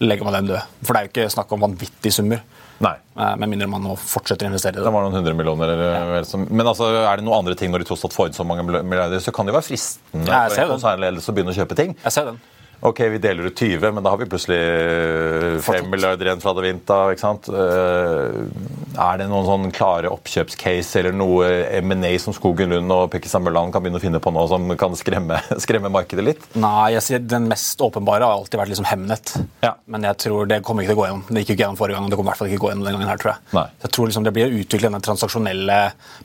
legger 0.02 0.26
man 0.28 0.34
den 0.40 0.48
død. 0.52 0.62
For 0.84 0.94
det 0.94 1.00
er 1.02 1.08
jo 1.08 1.12
ikke 1.14 1.32
snakk 1.36 1.52
om 1.56 1.62
vanvittige 1.68 2.12
summer. 2.16 2.42
Nei. 2.82 2.96
eh, 3.16 3.36
Med 3.38 3.50
mindre 3.52 3.68
man 3.70 3.84
nå 3.86 3.96
fortsetter 3.96 4.48
å 4.48 4.50
investere 4.50 4.74
i 4.74 4.80
Det 4.82 4.84
det. 4.88 4.94
var 4.94 5.04
noen 5.06 5.14
hundre 5.20 5.34
millioner. 5.38 6.24
som- 6.26 6.48
Men 6.50 6.66
altså, 6.66 6.88
er 7.06 7.16
det 7.18 7.24
noen 7.26 7.38
andre 7.46 7.54
ting 7.56 7.72
når 7.72 7.80
de 7.80 7.86
tross 7.86 8.04
alt 8.06 8.14
får 8.14 8.28
inn 8.28 8.34
så 8.34 8.44
mange 8.46 8.64
milliarder, 8.66 9.20
så 9.22 9.32
kan 9.32 9.46
det 9.46 9.54
jo 9.54 9.60
være 9.60 9.70
fristende 9.70 10.26
Ja, 10.28 10.48
for 10.48 10.56
ser 10.56 10.62
en 10.64 10.68
den. 10.70 10.80
konsernledelse 10.80 11.30
å 11.30 11.36
begynne 11.36 11.54
å 11.54 11.60
kjøpe 11.66 11.76
ting. 11.76 11.96
Jeg 12.04 12.12
ser 12.12 12.26
den. 12.26 12.40
Ok, 12.84 12.98
vi 12.98 13.20
deler 13.20 13.46
ut 13.46 13.56
20, 13.56 13.92
men 13.94 14.02
da 14.04 14.10
har 14.10 14.18
vi 14.18 14.26
plutselig 14.26 15.62
Fortsatt. 15.62 15.84
5 15.86 15.90
milliarder 15.92 16.26
igjen 16.26 16.42
fra 16.42 16.54
Davinta. 16.58 17.12
ikke 17.14 17.20
sant? 17.20 17.48
Er 18.92 19.22
det 19.22 19.28
noen 19.32 19.48
sånn 19.48 19.74
klare 19.76 20.10
oppkjøpscase 20.12 21.00
eller 21.00 21.16
noe 21.16 21.48
M&A 21.80 22.12
som 22.20 22.36
Skogen 22.36 22.74
Lund 22.74 22.92
og 22.92 23.08
Pekkistan 23.14 23.44
Mølland 23.46 23.72
kan 23.74 23.84
begynne 23.84 24.02
å 24.02 24.04
finne 24.04 24.22
på 24.24 24.34
nå 24.34 24.44
som 24.52 24.68
kan 24.80 24.96
skremme, 25.00 25.40
skremme 25.64 25.92
markedet 25.94 26.26
litt? 26.26 26.48
Nei, 26.60 26.92
jeg 26.98 27.06
sier 27.06 27.24
den 27.24 27.48
mest 27.52 27.82
åpenbare 27.84 28.28
har 28.28 28.36
alltid 28.36 28.60
vært 28.62 28.74
liksom 28.74 28.90
Hemnet. 28.92 29.36
Ja. 29.64 29.76
Men 29.92 30.08
jeg 30.10 30.20
tror 30.26 30.50
det 30.50 30.62
kommer 30.68 30.84
ikke 30.84 30.94
til 30.94 31.00
å 31.00 31.02
gå 31.02 31.08
gjennom. 31.08 31.24
Det 31.30 31.44
gikk 31.44 31.54
jo 31.54 31.58
ikke 31.58 31.66
gjennom 31.66 31.80
forrige 31.80 31.98
gang, 31.98 32.08
og 32.08 32.12
det 32.12 32.20
kommer 32.20 32.30
i 32.30 32.34
hvert 32.34 32.42
fall 32.42 32.52
ikke 32.52 32.64
gå 32.66 32.72
gjennom 32.72 32.88
den 32.88 32.98
gangen 32.98 33.12
her, 33.12 33.22
tror 33.22 33.32
jeg. 33.34 33.46
Nei. 33.58 33.66
Jeg 33.86 33.94
tror 33.96 34.12
liksom 34.12 34.28
det 34.28 34.36
blir 34.36 34.50
å 34.50 34.62
utvikle 34.62 34.90
denne 34.90 35.04
transaksjonelle 35.08 35.80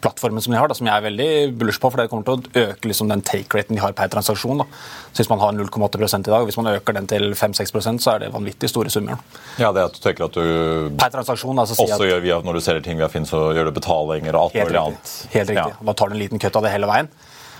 plattformen 0.04 0.44
som 0.44 0.54
de 0.54 0.60
har, 0.60 0.70
da, 0.70 0.78
som 0.78 0.90
jeg 0.90 0.96
er 0.96 1.06
veldig 1.06 1.30
bullish 1.60 1.82
på, 1.82 1.92
for 1.92 2.02
det 2.02 2.08
kommer 2.12 2.26
til 2.26 2.36
å 2.36 2.70
øke 2.70 2.90
liksom 2.90 3.12
den 3.12 3.24
take-raten 3.26 3.78
de 3.78 3.82
har 3.84 3.94
per 3.96 4.10
transaksjon. 4.12 4.64
Da. 4.64 4.68
Så 5.12 5.22
hvis 5.22 5.30
man 5.32 5.42
har 5.42 5.54
0,8 5.56 6.02
i 6.18 6.30
dag, 6.30 6.40
og 6.42 6.50
hvis 6.50 6.58
man 6.60 6.72
øker 6.74 6.96
den 6.98 7.08
til 7.10 7.30
5-6% 7.38 8.02
så 8.04 8.16
er 8.16 8.24
det 8.24 8.32
vanvittig 8.34 8.68
store 8.72 8.92
summer. 8.92 9.22
Ja, 9.60 9.70
det 9.72 9.86
at 9.88 9.96
du 9.96 10.02
tenker 10.04 10.26
at 10.28 10.36
du 10.36 10.92
Per 10.96 11.12
transaksjon, 11.12 11.58
altså 11.58 11.76
også 11.78 11.96
at 11.96 12.10
gjør 12.10 12.22
via, 12.24 12.40
når 12.56 12.62
du 12.62 12.66
selger 12.66 12.84
ting 12.86 13.00
via 13.00 13.08
Finn, 13.12 13.28
så 13.28 13.46
gjør 13.56 13.68
du 13.68 13.76
betalinger 13.76 14.36
og 14.36 14.48
alt 14.48 14.60
mulig 14.64 14.80
annet. 14.80 15.14
Helt 15.34 15.50
riktig. 15.52 15.72
Ja. 15.76 15.88
Da 15.88 15.94
tar 15.96 16.08
du 16.10 16.16
en 16.16 16.22
liten 16.22 16.40
kutt 16.42 16.56
av 16.56 16.64
det 16.64 16.72
hele 16.72 16.88
veien. 16.90 17.10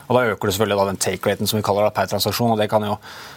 Og 0.06 0.14
Da 0.14 0.22
øker 0.30 0.46
du 0.46 0.54
selvfølgelig 0.54 0.78
da 0.78 0.84
den 0.86 1.00
take-raten 1.02 1.48
som 1.50 1.58
vi 1.58 1.64
kaller 1.66 1.88
det 1.88 1.94
per 1.96 2.06
transaksjon. 2.06 2.52
og 2.54 2.58
det 2.58 2.68
kan 2.70 2.84
jo, 2.86 2.96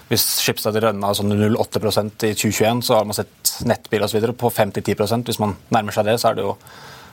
Hvis 0.10 0.26
Schibsted 0.44 0.78
rønna 0.78 1.14
sånn 1.18 1.34
0,8% 1.34 2.28
i 2.30 2.34
2021, 2.38 2.84
så 2.86 2.96
har 3.00 3.06
man 3.10 3.18
sett 3.18 3.56
nettbil 3.66 4.06
videre 4.06 4.34
på 4.34 4.52
5-10% 4.54 5.26
Hvis 5.26 5.40
man 5.40 5.58
nærmer 5.72 5.92
seg 5.92 6.06
det, 6.06 6.20
så 6.22 6.30
er 6.30 6.36
det 6.36 6.46
jo 6.46 6.58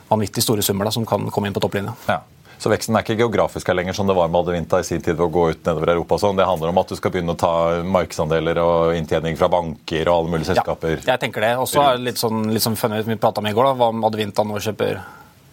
vanvittig 0.09 0.43
store 0.43 0.61
summer 0.61 0.85
da, 0.85 0.91
som 0.91 1.05
kan 1.05 1.25
komme 1.33 1.47
inn 1.49 1.53
på 1.53 1.59
topplinja. 1.59 1.95
Ja. 2.07 2.21
Så 2.57 2.71
veksten 2.71 2.97
er 2.97 3.05
ikke 3.05 3.19
geografisk 3.19 3.69
her 3.69 3.77
lenger, 3.77 3.93
som 3.93 4.07
det 4.09 4.15
var 4.17 4.31
med 4.33 4.41
Adevinta 4.41 4.79
i 4.81 4.85
sin 4.87 5.03
tid 5.05 5.19
å 5.21 5.29
gå 5.29 5.43
ut 5.53 5.67
nedover 5.67 5.91
Europa. 5.93 6.17
Sånn. 6.21 6.39
Det 6.39 6.47
handler 6.47 6.71
om 6.71 6.81
at 6.81 6.89
du 6.89 6.97
skal 6.97 7.13
begynne 7.13 7.35
å 7.35 7.39
ta 7.39 7.51
markedsandeler 7.85 8.61
og 8.63 8.95
inntjening 8.97 9.37
fra 9.37 9.49
banker 9.53 10.09
og 10.09 10.15
alle 10.15 10.33
mulige 10.33 10.49
selskaper. 10.49 10.97
Ja, 11.03 11.13
jeg 11.13 11.25
tenker 11.27 11.45
det. 11.45 11.53
Og 11.61 11.69
så 11.69 11.83
er 11.83 11.99
det 11.99 12.09
litt 12.09 12.21
sånn, 12.21 12.47
litt 12.53 12.65
sånn 12.65 12.79
funny, 12.79 13.03
vi 13.05 13.19
prata 13.21 13.43
om 13.43 13.49
i 13.49 13.53
går, 13.53 13.69
da, 13.69 13.77
hva 13.77 13.91
om 13.93 14.09
Adevinta 14.09 14.45
nå 14.47 14.57
kjøper 14.63 15.03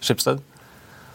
Schibsted? 0.01 0.41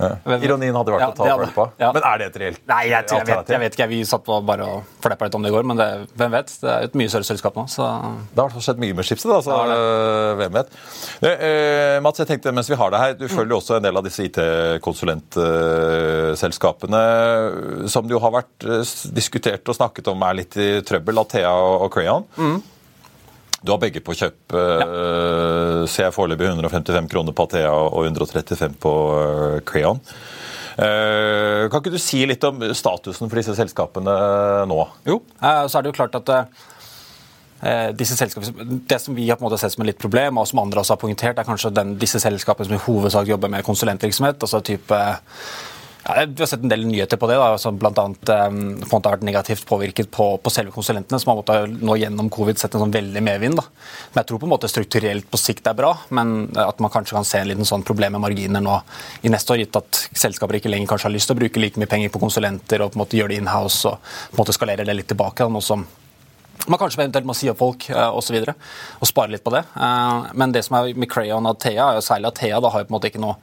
Ja. 0.01 0.09
Ironien 0.41 0.75
hadde 0.77 0.93
vært 0.95 1.03
Ja, 1.05 1.09
å 1.13 1.15
ta 1.17 1.25
det 1.43 1.49
på. 1.55 1.65
ja. 1.81 1.89
Men 1.93 2.03
er 2.09 2.17
det 2.21 2.27
et 2.31 2.37
reelt 2.41 2.61
Nei, 2.71 2.85
jeg, 2.89 3.05
jeg, 3.11 3.25
vet, 3.29 3.49
jeg 3.53 3.61
vet 3.65 3.73
ikke. 3.77 3.89
Vi 3.91 3.99
satt 4.09 4.25
på 4.25 4.35
bare 4.47 4.65
og 4.65 4.79
fleppa 5.05 5.23
litt 5.29 5.37
om 5.37 5.43
det 5.45 5.51
i 5.51 5.55
går, 5.55 5.65
men 5.69 5.77
det, 5.81 5.89
hvem 6.19 6.31
vet? 6.35 6.49
Det 6.63 6.71
er 6.73 6.81
et 6.89 6.97
mye 6.99 7.11
større 7.13 7.27
selskap 7.29 7.55
nå. 7.59 7.65
så... 7.71 7.85
Det 8.35 8.41
har 8.43 8.51
skjedd 8.65 8.79
mye 8.83 8.95
med 8.97 9.05
Schibsted. 9.07 9.31
da, 9.33 9.39
så 9.45 9.51
øh, 9.75 10.31
hvem 10.41 10.53
vet. 10.57 10.69
Eh, 11.21 11.37
eh, 11.51 11.97
Mats, 12.05 12.19
jeg 12.23 12.29
tenkte 12.31 12.55
mens 12.57 12.71
vi 12.71 12.79
har 12.81 12.89
deg 12.95 13.01
her, 13.05 13.13
du 13.21 13.27
følger 13.29 13.53
jo 13.55 13.59
også 13.61 13.75
en 13.79 13.87
del 13.87 13.97
av 14.01 14.05
disse 14.07 14.21
IT-konsulentselskapene 14.29 17.03
som 17.91 18.03
det 18.07 18.15
jo 18.17 18.21
har 18.23 18.33
vært 18.41 18.59
eh, 18.67 18.85
diskutert 19.17 19.65
og 19.69 19.75
snakket 19.77 20.09
om 20.13 20.19
er 20.27 20.35
litt 20.43 20.55
i 20.61 20.69
trøbbel, 20.87 21.19
Athea 21.25 21.53
og, 21.53 21.89
Crayon. 21.93 22.25
Du 23.61 23.73
har 23.75 23.81
begge 23.83 24.01
på 24.01 24.17
kjøp. 24.17 24.39
Ja. 24.55 25.87
ser 25.91 26.07
jeg 26.07 26.15
foreløpig 26.17 26.49
155 26.49 27.09
kroner 27.13 27.37
på 27.37 27.45
Athea 27.49 27.73
og 27.73 28.07
135 28.09 28.79
på 28.81 28.95
eh, 29.21 29.59
Crayon. 29.69 30.01
Eh, 30.81 31.69
kan 31.69 31.83
ikke 31.83 31.93
du 31.93 32.01
si 32.01 32.23
litt 32.29 32.45
om 32.47 32.63
statusen 32.77 33.29
for 33.29 33.41
disse 33.41 33.57
selskapene 33.59 34.13
nå? 34.71 34.83
Jo, 35.09 35.19
eh, 35.43 35.65
så 35.69 35.79
er 35.79 35.85
det 35.85 35.91
jo 35.91 35.97
klart 35.99 36.17
at 36.17 36.31
eh, 36.33 37.91
disse 37.99 38.17
selskapene, 38.17 38.79
Det 38.89 39.01
som 39.03 39.17
vi 39.17 39.29
har 39.29 39.37
på 39.37 39.45
en 39.45 39.51
måte 39.51 39.59
sett 39.61 39.75
som 39.75 39.85
et 39.85 39.93
litt 39.93 40.01
problem, 40.01 40.39
og 40.41 40.49
som 40.49 40.63
andre 40.63 40.81
også 40.81 40.97
har 40.97 41.03
poengtert, 41.03 41.39
er 41.39 41.49
kanskje 41.49 41.75
den, 41.75 41.99
disse 42.01 42.23
selskapene 42.23 42.71
som 42.71 42.79
i 42.79 42.85
hovedsak 42.87 43.29
jobber 43.29 43.53
med 43.53 43.67
konsulentvirksomhet. 43.67 44.41
altså 44.41 44.63
type 44.65 45.03
ja, 46.17 46.27
Vi 46.27 46.43
har 46.43 46.47
sett 46.47 46.63
en 46.63 46.73
del 46.73 46.87
nyheter 46.87 47.17
på 47.21 47.29
det, 47.31 47.39
som 47.59 47.79
bl.a. 47.79 47.91
Um, 47.93 48.81
på 48.81 48.99
har 48.99 49.17
vært 49.17 49.27
negativt 49.27 49.67
påvirket 49.69 50.11
på, 50.11 50.27
på 50.43 50.53
selve 50.53 50.75
konsulentene, 50.75 51.21
som 51.21 51.33
har 51.33 51.41
måttet 51.41 51.77
nå 51.83 51.97
gjennom 52.01 52.31
covid 52.33 52.61
sett 52.61 52.75
en 52.75 52.85
sånn 52.85 52.95
veldig 52.95 53.23
medvind. 53.27 53.61
da. 53.61 53.67
Men 54.13 54.23
jeg 54.23 54.31
tror 54.31 54.43
på 54.43 54.49
en 54.49 54.55
måte 54.55 54.71
strukturelt 54.71 55.31
på 55.31 55.41
sikt 55.41 55.71
er 55.71 55.79
bra, 55.79 55.95
men 56.17 56.51
at 56.59 56.83
man 56.83 56.93
kanskje 56.93 57.19
kan 57.19 57.29
se 57.29 57.43
en 57.43 57.51
liten 57.51 57.69
sånn 57.69 57.87
problem 57.87 58.17
med 58.17 58.25
marginer 58.27 58.65
nå 58.65 58.81
i 59.23 59.33
neste 59.33 59.55
år, 59.55 59.65
gitt 59.65 59.81
at 59.81 60.05
selskaper 60.11 60.61
ikke 60.61 60.73
lenger 60.73 60.93
kanskje 60.93 61.11
har 61.11 61.17
lyst 61.17 61.31
til 61.31 61.39
å 61.39 61.41
bruke 61.43 61.63
like 61.63 61.81
mye 61.81 61.91
penger 61.91 62.13
på 62.15 62.23
konsulenter 62.23 62.85
og 62.85 62.93
på 62.93 63.01
en 63.01 63.05
måte 63.05 63.19
gjøre 63.21 63.35
det 63.35 63.41
inhouse 63.43 63.89
og 63.91 63.99
på 64.03 64.39
en 64.39 64.45
måte 64.45 64.57
skalere 64.57 64.87
det 64.87 64.97
litt 64.97 65.11
tilbake. 65.11 65.45
Da, 65.45 65.53
noe 65.53 65.65
som 65.65 65.87
man 66.69 66.79
kanskje 66.79 67.01
eventuelt 67.01 67.29
må 67.29 67.35
si 67.37 67.49
opp 67.51 67.61
folk 67.61 67.89
eh. 67.91 68.09
Og, 68.11 68.23
så 68.25 68.35
videre, 68.35 68.55
og 69.01 69.09
spare 69.09 69.33
litt 69.33 69.45
på 69.45 69.53
det. 69.55 69.65
Eh, 69.75 70.31
men 70.37 70.53
det 70.55 70.65
som 70.67 70.77
er 70.79 70.95
med 70.95 71.11
Crayon 71.11 71.49
og 71.49 71.61
Thea, 71.63 71.91
er 71.91 72.01
jo 72.01 72.05
særlig 72.05 72.31
at 72.31 72.41
Thea 72.43 72.61
da 72.61 72.73
har 72.73 72.83
jo 72.83 72.89
på 72.89 72.93
en 72.93 72.99
måte 72.99 73.13
ikke 73.13 73.23
noe 73.23 73.39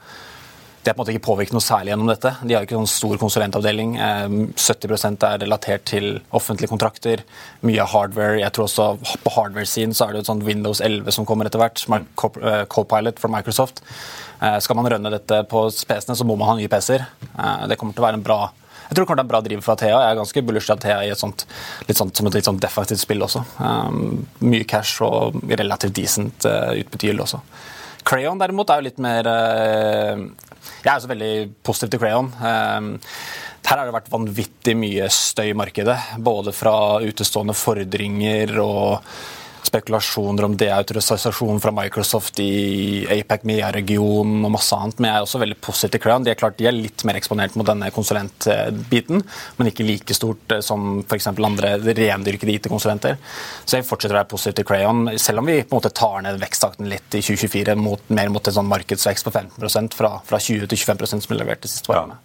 det 0.88 0.94
er 0.94 0.96
på 0.96 1.02
en 1.02 1.04
måte 1.04 1.14
ikke 1.18 1.28
påvirket 1.28 1.56
noe 1.58 1.64
særlig 1.66 1.92
gjennom 1.92 2.08
dette. 2.08 2.30
De 2.48 2.56
har 2.56 2.64
ikke 2.64 2.78
noen 2.78 2.88
stor 2.88 3.18
konsulentavdeling. 3.20 3.98
Eh, 4.00 4.36
70% 4.56 5.26
er 5.28 5.42
relatert 5.42 5.84
til 5.90 6.22
offentlige 6.32 6.72
kontrakter. 6.72 7.26
Mye 7.68 7.84
hardware. 7.92 8.38
Jeg 8.40 8.54
tror 8.56 8.70
også 8.70 8.86
På 9.26 9.34
hardware-siden 9.36 9.92
så 9.98 10.08
er 10.08 10.16
det 10.16 10.22
et 10.24 10.30
sånt 10.32 10.46
Windows 10.48 10.80
11 10.80 11.12
som 11.12 11.28
kommer 11.28 11.50
etter 11.50 11.60
hvert. 11.60 11.84
er 11.84 12.06
Co-Pilot 12.72 13.20
fra 13.20 13.28
Microsoft. 13.28 13.84
Eh, 14.42 14.60
Skal 14.64 14.80
man 14.80 14.88
rønne 14.88 15.12
dette 15.12 15.44
på 15.44 15.68
PC-ene, 15.68 16.16
så 16.16 16.24
må 16.24 16.38
man 16.38 16.48
ha 16.48 16.56
nye 16.56 16.72
PC-er. 16.72 17.06
Eh, 17.38 17.68
Det 17.68 17.78
kommer 17.78 17.92
til 17.94 18.04
å 18.04 18.08
være 18.08 18.22
en 18.22 18.24
bra 18.24 18.52
jeg 18.88 18.96
tror 18.96 19.04
det 19.04 19.08
kommer 19.08 19.18
til 19.18 19.28
å 19.28 19.28
være 19.28 19.28
en 19.28 19.34
bra 19.34 19.42
driv 19.44 19.62
fra 19.66 19.76
Thea. 19.76 20.00
Jeg 20.00 20.12
er 20.12 20.16
ganske 20.16 20.42
bullish 20.48 20.68
til 20.68 20.78
Thea 20.80 21.00
i 21.04 21.10
et 21.12 21.20
sånt, 21.20 21.44
litt 21.90 21.98
sånt, 21.98 22.16
som 22.16 22.28
et 22.28 22.34
litt 22.34 22.46
sånt 22.46 22.62
defensivt 22.62 23.02
spill 23.02 23.20
også. 23.26 23.42
Mye 24.40 24.64
cash 24.64 25.02
og 25.04 25.42
relativt 25.44 25.94
decent 25.94 26.46
uh, 26.48 26.72
utbytte 26.72 27.12
også. 27.20 27.42
Crayon 28.08 28.40
derimot 28.40 28.70
er 28.72 28.80
jo 28.80 28.88
litt 28.88 29.02
mer 29.04 29.28
eh, 29.28 30.22
Jeg 30.84 30.92
er 30.92 30.96
også 30.96 31.12
veldig 31.12 31.34
positiv 31.66 31.94
til 31.94 32.02
Crayon. 32.02 32.32
Eh, 32.38 32.90
her 33.68 33.82
har 33.82 33.90
det 33.90 33.96
vært 33.98 34.14
vanvittig 34.14 34.78
mye 34.80 35.10
støy 35.12 35.50
i 35.52 35.58
markedet. 35.58 35.98
Både 36.24 36.54
fra 36.56 37.02
utestående 37.04 37.56
fordringer 37.58 38.54
og 38.64 39.02
spekulasjoner 39.68 40.48
om 40.48 40.56
deautorisasjon 40.58 41.62
fra 41.64 41.74
Microsoft 41.76 42.40
i 42.44 43.06
APAC 43.12 43.46
MEA-regionen 43.48 44.46
og 44.48 44.54
masse 44.56 44.76
annet. 44.76 45.00
Men 45.00 45.12
jeg 45.12 45.20
er 45.20 45.28
også 45.28 45.42
veldig 45.44 45.58
positiv 45.64 45.94
til 45.94 46.04
Crayon. 46.04 46.26
De 46.26 46.34
er 46.34 46.40
klart 46.40 46.58
de 46.60 46.70
er 46.70 46.76
litt 46.76 47.04
mer 47.08 47.20
eksponert 47.20 47.58
mot 47.60 47.68
denne 47.68 47.90
konsulentbiten, 47.96 49.24
men 49.58 49.72
ikke 49.72 49.88
like 49.88 50.18
stort 50.18 50.56
eh, 50.56 50.64
som 50.66 51.02
f.eks. 51.04 51.30
andre 51.34 51.76
rendyrkede 51.84 52.56
IT-konsulenter. 52.58 53.18
Så 53.66 53.80
jeg 53.80 53.88
fortsetter 53.88 54.16
å 54.16 54.22
være 54.22 54.32
positiv 54.34 54.60
til 54.62 54.70
Crayon, 54.70 55.04
selv 55.22 55.44
om 55.44 55.52
vi 55.52 55.60
på 55.62 55.76
en 55.76 55.80
måte 55.80 55.94
tar 55.96 56.24
ned 56.26 56.40
veksttakten 56.42 56.90
litt 56.92 57.18
i 57.18 57.24
2024, 57.24 57.78
mot, 57.82 58.08
mer 58.14 58.32
mot 58.34 58.48
en 58.48 58.58
sånn 58.60 58.72
markedsvekst 58.72 59.28
på 59.28 59.34
15 59.34 59.94
fra, 59.98 60.18
fra 60.26 60.40
20 60.42 60.72
til 60.72 60.86
25 60.88 61.14
som 61.14 61.28
ble 61.30 61.44
levert 61.44 61.64
de 61.66 61.72
siste 61.72 61.92
årene. 61.94 62.18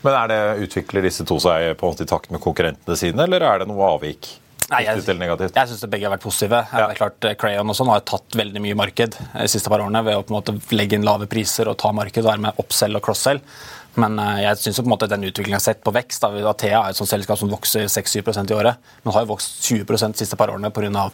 Men 0.00 0.16
er 0.16 0.30
det, 0.30 0.38
Utvikler 0.64 1.04
disse 1.04 1.26
to 1.28 1.36
seg 1.42 1.74
på 1.76 1.86
en 1.86 1.94
måte 1.94 2.06
i 2.06 2.08
takt 2.08 2.30
med 2.32 2.40
konkurrentene 2.42 2.96
sine, 2.96 3.26
eller 3.26 3.44
er 3.44 3.62
det 3.62 3.68
noe 3.68 3.90
avvik? 3.96 4.30
Nei, 4.70 4.84
jeg, 4.86 5.02
eller 5.02 5.18
negativt? 5.18 5.56
jeg 5.58 5.70
syns 5.70 5.82
begge 5.90 6.06
har 6.06 6.14
vært 6.14 6.22
positive. 6.22 6.60
Det 6.70 6.84
er 6.84 6.98
klart 6.98 7.26
eh, 7.26 7.34
Crayon 7.38 7.72
og 7.72 7.76
sånn 7.76 7.90
har 7.90 8.04
tatt 8.06 8.36
veldig 8.38 8.62
mye 8.62 8.76
marked 8.78 9.16
eh, 9.18 9.42
de 9.42 9.50
siste 9.50 9.72
par 9.72 9.82
årene 9.82 10.02
ved 10.06 10.18
å 10.18 10.22
på 10.22 10.30
en 10.30 10.38
måte 10.38 10.54
legge 10.76 10.94
inn 10.94 11.06
lave 11.06 11.26
priser 11.30 11.70
og 11.70 11.78
ta 11.80 11.90
marked, 11.96 12.22
være 12.22 12.44
med 12.46 12.60
upsell 12.62 12.94
og 12.94 13.02
cross-sell. 13.02 13.42
Men 13.98 14.14
eh, 14.22 14.44
jeg 14.44 14.60
synes 14.62 14.78
jo 14.78 14.84
på 14.84 14.90
en 14.92 14.94
måte 14.94 15.08
den 15.10 15.26
utviklingen 15.26 15.56
jeg 15.56 15.58
har 15.58 15.66
sett 15.72 15.82
på 15.86 15.94
vekst 15.96 16.22
da, 16.22 16.30
Athea 16.52 16.84
er 16.84 16.94
et 16.94 17.00
sånt 17.00 17.10
selskap 17.10 17.40
som 17.40 17.50
vokser 17.50 17.90
6-7 17.90 18.20
i 18.22 18.58
året, 18.60 18.92
men 19.02 19.16
har 19.16 19.26
jo 19.26 19.32
vokst 19.32 19.58
20% 19.66 20.14
de 20.14 20.22
siste 20.22 20.38
par 20.38 20.54
årene 20.54 20.70
pga. 20.70 21.08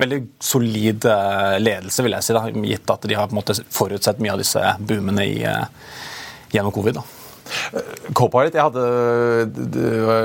veldig 0.00 0.20
solid 0.42 1.06
ledelse, 1.62 2.02
vil 2.02 2.18
jeg 2.18 2.26
si, 2.26 2.34
da, 2.34 2.42
gitt 2.72 2.90
at 2.96 3.06
de 3.06 3.20
har 3.20 3.30
på 3.30 3.36
en 3.36 3.42
måte 3.42 3.60
forutsett 3.70 4.18
mye 4.18 4.34
av 4.34 4.42
disse 4.42 4.74
boomene 4.82 5.30
i, 5.30 5.38
gjennom 6.50 6.74
covid. 6.74 6.98
da. 6.98 7.15
Copilot, 8.16 8.54
jeg 8.54 8.62
hadde, 8.62 8.84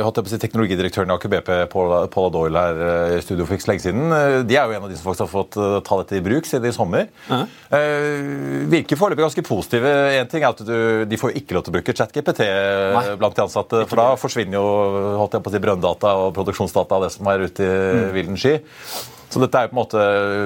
hadde 0.05 0.23
på 0.23 0.29
å 0.29 0.31
si, 0.31 0.39
teknologidirektøren 0.41 1.12
i 1.12 1.15
Aker 1.15 1.31
BP, 1.31 1.51
Paula 1.71 2.29
Doyle, 2.34 2.62
her 2.62 2.81
eh, 2.86 3.15
i 3.17 3.21
studio 3.23 3.47
for 3.47 3.57
ikke 3.57 3.65
så 3.65 3.71
lenge 3.71 3.86
siden. 3.86 4.15
Eh, 4.15 4.38
de 4.47 4.57
er 4.57 4.65
jo 4.65 4.77
en 4.77 4.88
av 4.88 4.91
de 4.91 4.97
som 4.97 5.07
faktisk 5.07 5.25
har 5.25 5.31
fått 5.31 5.57
eh, 5.62 5.77
ta 5.88 5.99
dette 6.01 6.17
i 6.19 6.23
bruk 6.25 6.49
siden 6.49 6.69
i 6.69 6.75
sommer. 6.75 7.07
Uh 7.29 7.43
-huh. 7.43 8.67
Virker 8.71 8.99
foreløpig 8.99 9.25
ganske 9.25 9.47
positive. 9.47 9.89
En 10.19 10.27
ting 10.27 10.43
er 10.43 10.49
at 10.49 10.65
du, 10.65 11.05
De 11.05 11.17
får 11.17 11.36
ikke 11.36 11.53
lov 11.53 11.63
til 11.63 11.71
å 11.71 11.77
bruke 11.77 11.93
ChatGPT 11.93 12.41
blant 13.17 13.36
de 13.36 13.41
ansatte, 13.41 13.86
for 13.88 13.95
da 13.95 14.15
forsvinner 14.15 14.53
jo 14.53 15.17
holdt 15.17 15.34
jeg 15.34 15.43
på 15.43 15.49
å 15.49 15.53
si, 15.53 15.60
brønndata 15.60 16.15
og 16.15 16.34
produksjonsdata 16.34 16.95
av 16.95 17.03
det 17.03 17.12
som 17.12 17.27
er 17.27 17.39
ute 17.39 17.63
i 17.63 18.05
mm. 18.05 18.13
vilden 18.13 18.38
sky. 18.38 18.60
Så 19.29 19.39
dette 19.39 19.57
er 19.57 19.63
jo 19.63 19.71
på 19.71 19.75
en 19.75 19.84
måte, 19.84 19.99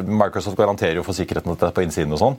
Microsoft 0.06 0.58
garanterer 0.58 0.96
jo 0.96 1.04
for 1.04 1.14
sikkerheten 1.14 1.56
dette 1.56 1.72
på 1.74 1.82
innsiden 1.82 2.14
og 2.14 2.20
sånn. 2.20 2.38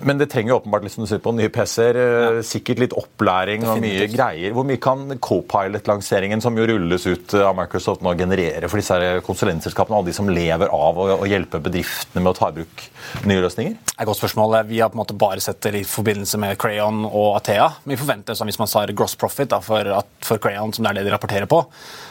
Men 0.00 0.18
det 0.18 0.28
trenger 0.30 0.52
jo 0.52 0.56
åpenbart 0.60 0.84
liksom 0.84 1.06
du 1.08 1.18
på 1.22 1.32
nye 1.34 1.50
PC-er, 1.52 1.96
eh, 1.98 2.36
ja. 2.38 2.42
sikkert 2.46 2.82
litt 2.82 2.94
opplæring 2.96 3.64
og 3.66 3.80
mye 3.82 4.06
greier. 4.12 4.52
Hvor 4.54 4.66
mye 4.68 4.80
kan 4.80 5.16
Copilot-lanseringen, 5.24 6.42
som 6.44 6.56
jo 6.58 6.66
rulles 6.68 7.06
ut 7.08 7.34
av 7.40 7.56
Microsoft 7.58 8.04
nå, 8.04 8.12
generere 8.18 8.70
for 8.70 8.80
disse 8.80 8.98
konsulentselskapene, 9.26 9.98
alle 9.98 10.10
de 10.10 10.16
som 10.16 10.30
lever 10.30 10.70
av 10.74 11.00
å, 11.00 11.08
å 11.24 11.28
hjelpe 11.28 11.60
bedriftene 11.64 12.22
med 12.22 12.30
å 12.30 12.36
ta 12.38 12.50
i 12.52 12.58
bruk 12.60 12.84
nye 13.26 13.42
løsninger? 13.42 13.74
Det 13.88 13.96
er 13.96 14.04
et 14.04 14.10
godt 14.10 14.20
spørsmål. 14.20 14.58
Vi 14.68 14.82
har 14.82 14.92
på 14.92 14.98
en 14.98 15.02
måte 15.02 15.18
bare 15.18 15.42
sett 15.42 15.60
det 15.66 15.74
i 15.80 15.88
forbindelse 15.88 16.40
med 16.44 16.60
Crayon 16.60 17.02
og 17.08 17.32
Athea. 17.40 17.66
Vi 17.88 17.98
forventer, 17.98 18.38
hvis 18.48 18.60
man 18.62 18.70
sier 18.70 18.94
gross 18.96 19.16
profit 19.18 19.50
da, 19.50 19.62
for, 19.64 19.90
for, 20.22 20.38
Crayon, 20.44 20.76
som 20.76 20.86
det 20.86 20.92
er 20.92 21.00
det 21.00 21.08
de 21.08 21.16
rapporterer 21.16 21.50
på, 21.50 21.64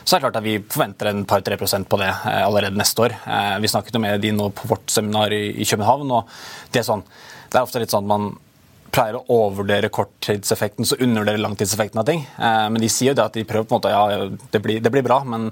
så 0.04 0.18
er 0.18 0.20
det 0.20 0.28
klart 0.28 0.42
at 0.42 0.48
vi 0.48 0.58
forventer 0.60 1.14
en 1.14 1.24
par-tre 1.30 1.56
prosent 1.60 1.88
på 1.88 2.02
det 2.02 2.12
eh, 2.12 2.44
allerede 2.44 2.76
neste 2.78 3.08
år. 3.08 3.16
Eh, 3.24 3.56
vi 3.64 3.72
snakket 3.72 3.96
jo 3.96 4.04
med 4.04 4.20
de 4.24 4.36
nå 4.36 4.52
på 4.58 4.68
vårt 4.74 4.92
seminar 4.92 5.32
i, 5.36 5.46
i 5.56 5.68
København, 5.68 6.12
og 6.20 6.38
det 6.74 6.84
er 6.84 6.90
sånn 6.92 7.08
det 7.52 7.60
er 7.60 7.64
ofte 7.64 7.82
litt 7.84 7.94
sånn 7.94 8.06
at 8.08 8.14
man 8.14 8.30
pleier 8.94 9.18
å 9.20 9.26
overvurdere 9.28 9.92
korttidseffekten, 9.94 10.88
så 10.88 10.98
undervurdere 11.00 11.42
langtidseffekten 11.44 12.02
av 12.02 12.08
ting. 12.08 12.24
Eh, 12.38 12.66
men 12.74 12.82
de 12.82 12.90
sier 12.92 13.12
jo 13.12 13.20
det 13.20 13.28
at 13.28 13.38
de 13.38 13.46
prøver 13.48 13.68
på 13.68 13.76
en 13.76 13.82
måte, 13.82 13.94
ja, 13.94 14.30
det 14.54 14.64
blir, 14.64 14.82
det 14.84 14.94
blir 14.94 15.06
bra, 15.06 15.22
men 15.28 15.52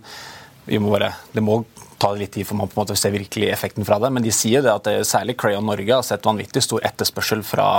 vi 0.65 0.79
må 0.81 0.93
bare, 0.95 1.11
det 1.35 1.43
må 1.45 1.61
ta 2.01 2.11
litt 2.15 2.33
tid 2.35 2.47
for 2.47 2.59
man 2.59 2.67
på 2.71 2.79
en 2.79 2.83
måte 2.83 2.95
å 2.95 2.99
se 2.99 3.11
virkelig 3.13 3.51
effekten 3.53 3.87
fra 3.87 3.99
det. 4.01 4.11
Men 4.11 4.25
de 4.25 4.33
sier 4.33 4.59
jo 4.59 4.65
det 4.65 4.73
at 4.73 4.87
det, 4.87 4.95
særlig 5.07 5.37
Crayon 5.39 5.67
Norge 5.67 5.93
har 5.93 6.05
sett 6.05 6.25
vanvittig 6.27 6.63
stor 6.65 6.83
etterspørsel 6.89 7.43
fra 7.45 7.69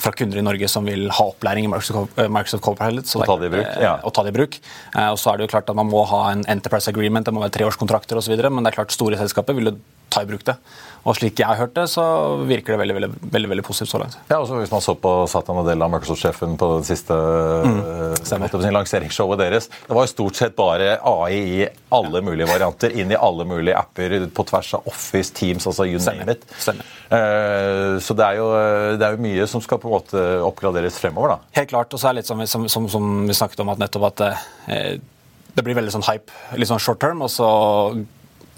fra 0.00 0.12
kunder 0.16 0.38
i 0.40 0.44
Norge 0.44 0.68
som 0.70 0.86
vil 0.88 1.10
ha 1.12 1.26
opplæring 1.28 1.66
i 1.66 1.70
Microsoft 1.70 2.64
Copilot. 2.64 3.04
Og 3.04 3.26
ta 3.28 3.36
det 3.40 3.50
i 3.50 3.52
bruk. 3.52 3.70
Ja. 3.82 3.94
Og 4.06 4.14
ta 4.16 4.24
det 4.24 4.32
i 4.32 4.36
bruk. 4.38 4.56
Eh, 4.94 5.08
og 5.12 5.18
så 5.20 5.32
er 5.32 5.38
det 5.38 5.46
jo 5.46 5.52
klart 5.52 5.68
at 5.68 5.76
Man 5.76 5.90
må 5.90 6.04
ha 6.08 6.22
en 6.32 6.44
enterprise 6.48 6.90
agreement, 6.90 7.26
det 7.26 7.34
må 7.36 7.42
være 7.44 7.58
treårskontrakter 7.58 8.20
osv. 8.20 8.32
Men 8.48 8.64
det 8.64 8.72
er 8.72 8.78
klart 8.80 8.96
store 8.96 9.20
selskaper 9.20 9.56
vil 9.58 9.74
ta 10.10 10.24
i 10.24 10.28
bruk 10.28 10.44
det. 10.46 10.56
Og 11.08 11.16
slik 11.16 11.40
jeg 11.40 11.48
har 11.48 11.56
hørt 11.56 11.72
det, 11.76 11.86
så 11.88 12.02
virker 12.44 12.74
det 12.74 12.80
veldig 12.82 12.94
veldig, 12.98 13.08
veldig, 13.32 13.50
veldig 13.54 13.64
positivt 13.64 13.92
så 13.94 14.00
langt. 14.02 14.18
Ja, 14.28 14.36
også 14.42 14.58
Hvis 14.58 14.72
man 14.72 14.82
så 14.84 14.94
på 15.00 15.12
Satan 15.32 15.60
og 15.62 15.68
del 15.68 15.80
Microsoft-sjefen 15.80 16.58
på 16.60 16.68
det 16.74 16.88
siste 16.90 17.16
mm, 17.16 18.74
lanseringsshowet 18.76 19.40
deres, 19.40 19.70
det 19.86 19.96
var 19.96 20.04
jo 20.04 20.12
stort 20.12 20.40
sett 20.40 20.56
bare 20.58 20.98
AI 20.98 21.38
i 21.40 21.62
alle 21.96 22.20
mulige 22.24 22.50
varianter, 22.50 22.92
inn 22.92 23.14
i 23.14 23.18
alle 23.18 23.48
mulige 23.48 23.78
apper 23.80 24.18
på 24.36 24.46
tvers 24.52 24.74
av 24.76 24.90
Office, 24.92 25.32
Teams, 25.32 25.66
altså 25.66 25.88
you 25.88 26.00
Stemmer. 26.02 26.26
name 26.26 26.36
it. 26.36 26.44
Uh, 27.10 27.96
så 28.04 28.14
det 28.14 28.26
er, 28.26 28.36
jo, 28.42 28.50
det 29.00 29.06
er, 29.06 29.16
jo, 29.16 29.24
mye 29.24 29.48
som 29.48 29.64
skal 29.64 29.80
på 29.80 29.88
en 29.88 29.96
måte 29.96 30.26
oppgraderes 30.44 31.00
fremover. 31.00 31.36
da. 31.38 31.54
Helt 31.62 31.72
klart. 31.72 31.96
Og 31.96 32.02
så 32.02 32.10
er 32.10 32.18
det 32.18 32.22
litt 32.22 32.30
som, 32.30 32.44
som, 32.44 32.68
som, 32.68 32.92
som 32.92 33.10
vi 33.24 33.40
snakket 33.40 33.64
om, 33.64 33.72
at 33.72 33.80
nettopp 33.80 34.10
at 34.12 34.24
uh, 34.28 34.94
det 35.56 35.64
blir 35.64 35.80
veldig 35.80 35.96
sånn 35.96 36.06
hype, 36.06 36.32
litt 36.60 36.68
sånn 36.68 36.82
short 36.82 37.00
term, 37.02 37.24
og 37.24 37.32
så 37.32 37.48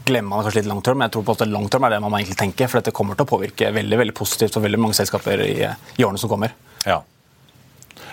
glemmer 0.05 0.37
man 0.37 0.45
kanskje 0.45 0.63
litt 0.63 0.71
long 0.71 0.83
term. 0.85 1.01
Men 1.01 1.09
jeg 1.09 1.17
tror 1.17 1.27
på 1.29 1.37
at 1.39 1.47
long 1.51 1.69
term 1.73 1.87
er 1.87 1.95
det 1.95 2.03
man 2.05 2.13
må 2.13 2.21
egentlig 2.21 2.41
tenke, 2.41 2.69
for 2.69 2.81
dette 2.81 2.95
kommer 2.97 3.19
til 3.19 3.27
å 3.27 3.33
påvirke 3.33 3.73
veldig 3.75 4.03
veldig 4.03 4.17
positivt 4.19 4.59
for 4.59 4.65
veldig 4.65 4.81
mange 4.83 4.99
selskaper 4.99 5.45
i, 5.47 5.57
i 5.63 6.07
årene 6.07 6.21
som 6.21 6.33
kommer. 6.33 6.55
Ja. 6.87 7.03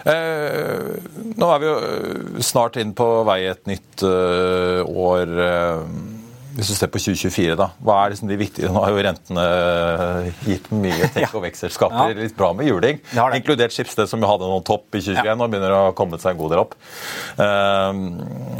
Eh, 0.07 0.95
nå 1.35 1.49
er 1.51 1.59
vi 1.59 1.67
jo 1.67 1.75
eh, 1.83 2.39
snart 2.45 2.79
inn 2.79 2.93
på 2.95 3.07
vei 3.27 3.41
et 3.49 3.65
nytt 3.67 4.05
uh, 4.05 4.85
år. 4.87 5.33
Uh, 5.35 6.18
hvis 6.57 6.71
du 6.71 6.75
ser 6.75 6.89
på 6.91 6.99
2024, 7.01 7.55
da, 7.59 7.69
hva 7.85 7.95
er 8.01 8.13
liksom 8.13 8.29
de 8.29 8.37
viktige 8.39 8.69
Nå 8.73 8.81
har 8.81 8.93
jo 8.93 9.03
rentene 9.05 9.43
eh, 9.45 10.29
gitt 10.47 10.69
mye 10.73 11.09
tech- 11.15 11.35
og 11.37 11.43
vekstselskaper 11.45 12.15
litt 12.17 12.35
bra 12.37 12.51
med 12.57 12.69
juling. 12.69 13.01
Inkludert 13.37 13.75
Schibsted, 13.75 14.09
som 14.09 14.21
jo 14.23 14.29
hadde 14.29 14.49
noen 14.49 14.65
topp 14.65 14.97
i 14.97 15.03
2021 15.03 15.29
ja. 15.29 15.35
og 15.37 15.51
begynner 15.53 15.75
å 15.75 15.81
ha 15.87 15.95
kommet 15.97 16.23
seg 16.23 16.33
en 16.33 16.41
god 16.41 16.55
del 16.55 16.63
opp. 16.63 16.77
Um, 17.39 18.03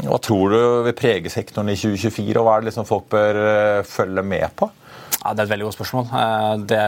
hva 0.06 0.20
tror 0.22 0.54
du 0.54 0.60
vil 0.86 0.96
prege 0.98 1.32
sektoren 1.32 1.72
i 1.72 1.78
2024, 1.78 2.36
og 2.38 2.46
hva 2.46 2.56
er 2.56 2.64
det 2.64 2.70
liksom 2.70 2.88
folk 2.88 3.10
bør 3.12 3.40
uh, 3.40 3.88
følge 3.88 4.26
med 4.26 4.48
på? 4.58 4.70
Ja, 5.20 5.34
Det 5.34 5.42
er 5.42 5.46
et 5.46 5.52
veldig 5.52 5.66
godt 5.68 5.76
spørsmål. 5.76 6.06
Eh, 6.16 6.54
det, 6.70 6.80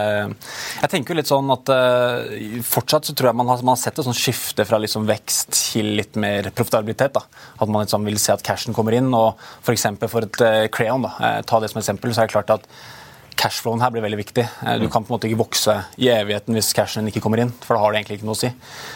jeg 0.80 0.92
tenker 0.94 1.12
jo 1.12 1.18
litt 1.18 1.28
sånn 1.28 1.52
at 1.52 1.72
uh, 1.72 2.62
Fortsatt 2.64 3.10
så 3.10 3.14
tror 3.16 3.28
jeg 3.28 3.38
man 3.42 3.50
har, 3.52 3.60
man 3.60 3.76
har 3.76 3.82
sett 3.82 4.00
et 4.00 4.08
sånn 4.08 4.16
skifte 4.16 4.64
fra 4.68 4.80
liksom 4.80 5.04
vekst 5.08 5.52
til 5.58 5.92
litt 5.98 6.16
mer 6.16 6.48
profitabilitet. 6.56 7.12
da. 7.18 7.26
At 7.60 7.68
man 7.68 7.84
liksom 7.84 8.08
vil 8.08 8.16
se 8.22 8.32
at 8.32 8.44
cashen 8.46 8.76
kommer 8.76 8.96
inn. 8.96 9.12
og 9.12 9.36
For, 9.60 9.76
for 10.08 10.24
et 10.24 10.42
uh, 10.46 10.64
Crayon, 10.72 11.04
da, 11.04 11.36
ta 11.44 11.60
det 11.60 11.72
som 11.74 11.82
eksempel, 11.82 12.14
så 12.14 12.24
er 12.24 12.30
det 12.30 12.36
klart 12.38 12.56
at 12.56 12.68
cashflowen 13.38 13.82
her 13.82 13.90
blir 13.94 14.04
veldig 14.04 14.18
viktig. 14.20 14.44
Eh, 14.66 14.78
du 14.80 14.88
kan 14.88 15.04
på 15.04 15.12
en 15.12 15.16
måte 15.16 15.28
ikke 15.28 15.40
vokse 15.40 15.74
i 16.00 16.08
evigheten 16.12 16.56
hvis 16.56 16.72
cashen 16.76 17.08
ikke 17.10 17.22
kommer 17.24 17.42
inn. 17.42 17.52
for 17.62 17.74
da 17.74 17.82
har 17.82 17.92
det 17.92 18.00
egentlig 18.00 18.18
ikke 18.20 18.28
noe 18.28 18.38
å 18.38 18.42
si. 18.42 18.50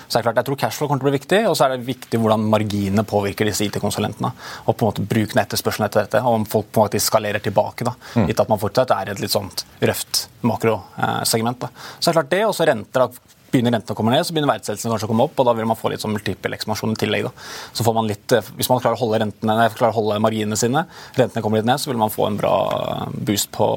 Så 0.07 0.17
det 0.17 0.21
er 0.21 0.27
klart, 0.29 0.37
Jeg 0.37 0.49
tror 0.49 0.61
cashflow 0.63 0.89
kommer 0.89 1.01
til 1.01 1.09
å 1.09 1.11
bli 1.11 1.19
viktig, 1.19 1.41
og 1.51 1.57
så 1.57 1.67
er 1.67 1.77
det 1.77 1.87
viktig 1.87 2.21
hvordan 2.21 2.49
marginene 2.53 3.05
påvirker 3.05 3.49
disse 3.49 3.65
IT-konsulentene. 3.67 4.33
Og 4.67 4.77
på 4.77 4.85
en 4.85 4.93
måte 4.93 5.07
bruke 5.07 5.41
etterspørselen 5.41 5.87
etter 5.87 6.07
dette, 6.07 6.23
og 6.23 6.41
om 6.41 6.45
folk 6.45 6.71
på 6.73 6.83
en 6.83 6.89
måte 6.89 7.03
skalerer 7.03 7.43
tilbake. 7.43 7.85
da, 7.85 7.95
mm. 8.15 8.27
Gitt 8.29 8.41
at 8.41 8.49
man 8.49 8.63
fortsatt 8.63 8.91
er 8.91 9.11
et 9.11 9.21
litt 9.21 9.33
sånt 9.33 9.65
røft 9.81 10.29
makrosegment. 10.43 11.61
da. 11.61 11.69
Så 11.99 12.11
det 12.11 12.13
er 12.13 12.21
klart 12.21 12.31
det, 12.31 12.45
og 12.47 12.55
så 12.55 12.67
renter 12.67 13.07
da 13.07 13.36
begynner 13.53 13.75
rentene 13.77 13.95
å 13.95 13.99
komme 13.99 14.13
ned, 14.13 14.27
så 14.27 14.35
begynner 14.35 14.53
verdsettelsen 14.55 14.93
kanskje 14.93 15.09
å 15.09 15.13
komme 15.13 15.27
opp, 15.29 15.39
og 15.39 15.49
da 15.49 15.55
vil 15.57 15.69
man 15.69 15.79
få 15.79 15.93
litt 15.93 16.03
sånn 16.03 16.15
multiple 16.15 16.57
ekspansjon 16.59 16.97
i 16.97 17.01
tillegg. 17.01 17.29
Da. 17.29 17.33
Så 17.77 17.87
får 17.87 17.97
man 17.97 18.11
litt, 18.11 18.33
eh, 18.33 18.53
Hvis 18.57 18.69
man 18.69 18.81
klarer 18.81 18.99
å 18.99 19.03
holde, 19.05 19.21
rentene, 19.23 19.57
nei, 19.57 19.69
klarer 19.69 19.95
å 19.95 20.01
holde 20.03 20.21
marginene 20.21 20.57
sine, 20.57 20.87
rentene 21.17 21.43
kommer 21.43 21.59
litt 21.63 21.69
ned, 21.69 21.79
så 21.79 21.87
vil 21.93 22.01
man 22.01 22.11
få 22.11 22.27
en 22.27 22.37
bra 22.37 23.09
boost 23.13 23.51
på, 23.53 23.69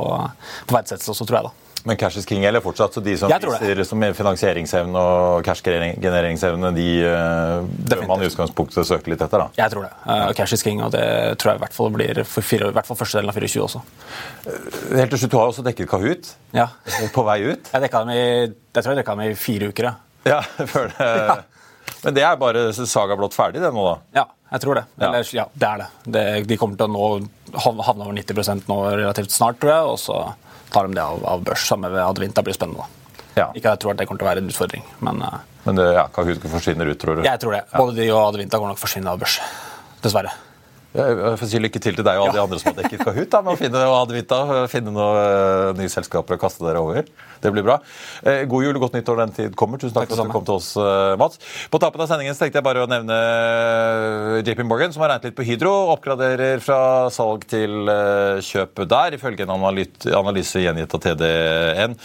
på 0.67 0.75
verdsettelse 0.75 1.13
også, 1.13 1.27
tror 1.27 1.39
jeg. 1.39 1.49
da. 1.49 1.68
Men 1.87 1.97
cash 1.97 2.17
is 2.19 2.25
king 2.27 2.43
gjelder 2.43 2.63
fortsatt, 2.63 2.93
så 2.93 3.01
de 3.03 3.13
som 3.17 3.31
viser 3.31 3.81
som 3.87 4.03
finansieringsevne 4.17 4.99
og 4.99 5.45
cash-genereringsevne, 5.47 6.71
de 6.75 6.87
uh, 7.05 7.67
bør 7.91 8.03
man 8.09 8.23
i 8.23 8.29
utgangspunktet 8.29 8.87
søke 8.87 9.13
litt 9.13 9.23
etter? 9.23 9.45
da? 9.45 9.47
Jeg 9.61 9.73
tror 9.73 9.87
det. 9.87 9.91
Uh, 10.03 10.25
cash 10.37 10.57
is 10.57 10.65
king, 10.65 10.81
og 10.83 10.91
det 10.95 11.05
tror 11.39 11.53
jeg 11.53 11.61
i 11.61 11.63
hvert 11.63 11.77
fall 11.77 11.93
blir 11.95 12.23
for 12.27 12.45
fire, 12.45 12.71
i 12.73 12.75
hvert 12.75 12.89
fall 12.89 12.99
første 12.99 13.19
delen 13.19 13.31
av 13.31 13.39
24 13.39 13.63
også. 13.67 13.83
Uh, 14.47 14.57
helt 14.97 15.13
til 15.15 15.23
slutt, 15.23 15.31
Du 15.31 15.37
har 15.39 15.53
også 15.53 15.65
dekket 15.69 15.91
Kahoot 15.91 16.33
ja. 16.57 16.67
på 17.15 17.25
vei 17.29 17.39
ut? 17.47 17.71
Jeg, 17.71 17.93
dem 17.93 18.11
i, 18.15 18.25
jeg 18.49 18.81
tror 18.81 18.91
jeg 18.93 19.01
dekka 19.01 19.15
dem 19.15 19.23
i 19.29 19.39
fire 19.39 19.71
uker. 19.71 19.89
Ja, 19.91 19.95
ja 20.33 20.41
før 20.73 20.91
det... 20.91 21.13
Ja. 21.31 21.39
Men 22.03 22.15
det 22.15 22.21
er 22.23 22.35
bare 22.39 22.69
saga 22.75 23.15
blått 23.19 23.35
ferdig, 23.35 23.63
det 23.63 23.71
nå, 23.75 23.81
da? 23.83 24.21
Ja, 24.21 24.27
jeg 24.53 24.63
tror 24.63 24.77
det. 24.77 24.85
Eller, 24.99 25.23
ja. 25.33 25.43
ja 25.43 25.47
det 25.51 25.69
er 25.69 25.81
det. 25.81 25.87
det. 26.15 26.27
De 26.47 26.57
kommer 26.59 26.79
til 26.79 26.87
å 26.87 26.93
nå 26.93 27.07
havne 27.59 28.05
over 28.05 28.13
90% 28.15 28.69
nå 28.69 28.77
relativt 28.91 29.33
snart, 29.33 29.57
tror 29.59 29.73
jeg. 29.73 29.89
og 29.89 29.99
så 29.99 30.19
tar 30.73 30.87
de 30.87 30.97
det 30.97 31.03
av, 31.03 31.23
av 31.25 31.43
børs. 31.45 31.67
Samme 31.69 31.91
ved 31.93 32.01
Advinta 32.03 32.43
blir 32.45 32.57
spennende. 32.57 32.87
Ja. 33.35 33.47
Ikke 33.55 33.69
at 33.69 33.77
jeg 33.77 33.83
tror 33.83 33.93
at 33.93 34.01
det 34.01 34.09
kommer 34.09 34.21
til 34.21 34.27
å 34.27 34.29
være 34.31 34.43
en 34.43 34.51
utfordring, 34.51 34.83
men 35.05 35.21
uh, 35.23 35.39
Men 35.63 35.77
det, 35.79 35.87
ja, 35.95 36.05
Kahoot 36.13 36.45
forsvinner 36.51 36.89
ut, 36.89 36.99
tror 36.99 37.19
du? 37.19 37.23
Jeg 37.27 37.39
tror 37.39 37.55
det. 37.55 37.63
Både 37.75 37.97
de 37.99 38.07
og 38.11 38.21
Advinta 38.23 38.57
kommer 38.57 38.73
nok 38.73 38.81
forsvinne 38.81 39.11
av 39.11 39.19
børs. 39.21 39.39
Dessverre. 40.03 40.31
Jeg 40.89 41.37
får 41.37 41.49
si 41.51 41.59
Lykke 41.61 41.81
til 41.83 41.97
til 41.99 42.05
deg 42.05 42.17
og 42.17 42.27
alle 42.27 42.37
de 42.39 42.41
andre 42.41 42.57
som 42.57 42.71
har 42.71 42.79
dekket 42.81 43.03
Kahoot 43.05 43.29
da, 43.29 43.41
med 43.45 43.53
å 43.53 43.59
finne, 43.59 43.81
Advinta, 43.93 44.39
finne 44.71 44.93
noen 44.95 45.19
uh, 45.21 45.77
nye 45.77 45.91
selskaper 45.91 46.37
å 46.37 46.41
kaste 46.41 46.65
dere 46.65 46.81
over. 46.81 47.05
Det 47.39 47.51
blir 47.55 47.63
bra. 47.63 47.77
Eh, 48.27 48.43
god 48.51 48.65
jul 48.65 48.75
og 48.75 48.83
godt 48.83 48.97
nyttår 48.97 49.21
den 49.21 49.33
tid 49.35 49.55
kommer. 49.59 49.79
Tusen 49.79 49.95
takk, 49.95 50.09
takk 50.09 50.17
for 50.17 50.25
at 50.25 50.31
du 50.31 50.33
kom 50.33 50.47
til 50.47 50.57
oss, 50.57 50.69
eh, 50.75 51.15
Mats. 51.19 51.39
På 51.71 51.79
tappen 51.79 52.03
av 52.03 52.09
sendingen 52.11 52.35
tenkte 52.35 52.59
jeg 52.59 52.65
bare 52.65 52.83
å 52.83 52.89
nevne 52.89 53.15
eh, 53.15 54.39
JP 54.43 54.65
Morgan, 54.67 54.91
som 54.95 55.05
har 55.05 55.13
regnet 55.13 55.29
litt 55.29 55.37
på 55.37 55.45
Hydro. 55.47 55.71
Oppgraderer 55.95 56.59
fra 56.63 56.81
salg 57.13 57.45
til 57.49 57.87
kjøp 58.43 58.83
der, 58.89 59.15
ifølge 59.15 59.45
en 59.45 59.55
analyse 59.55 60.63
gjengitt 60.63 60.95
av 60.95 61.03
TDN. 61.05 61.95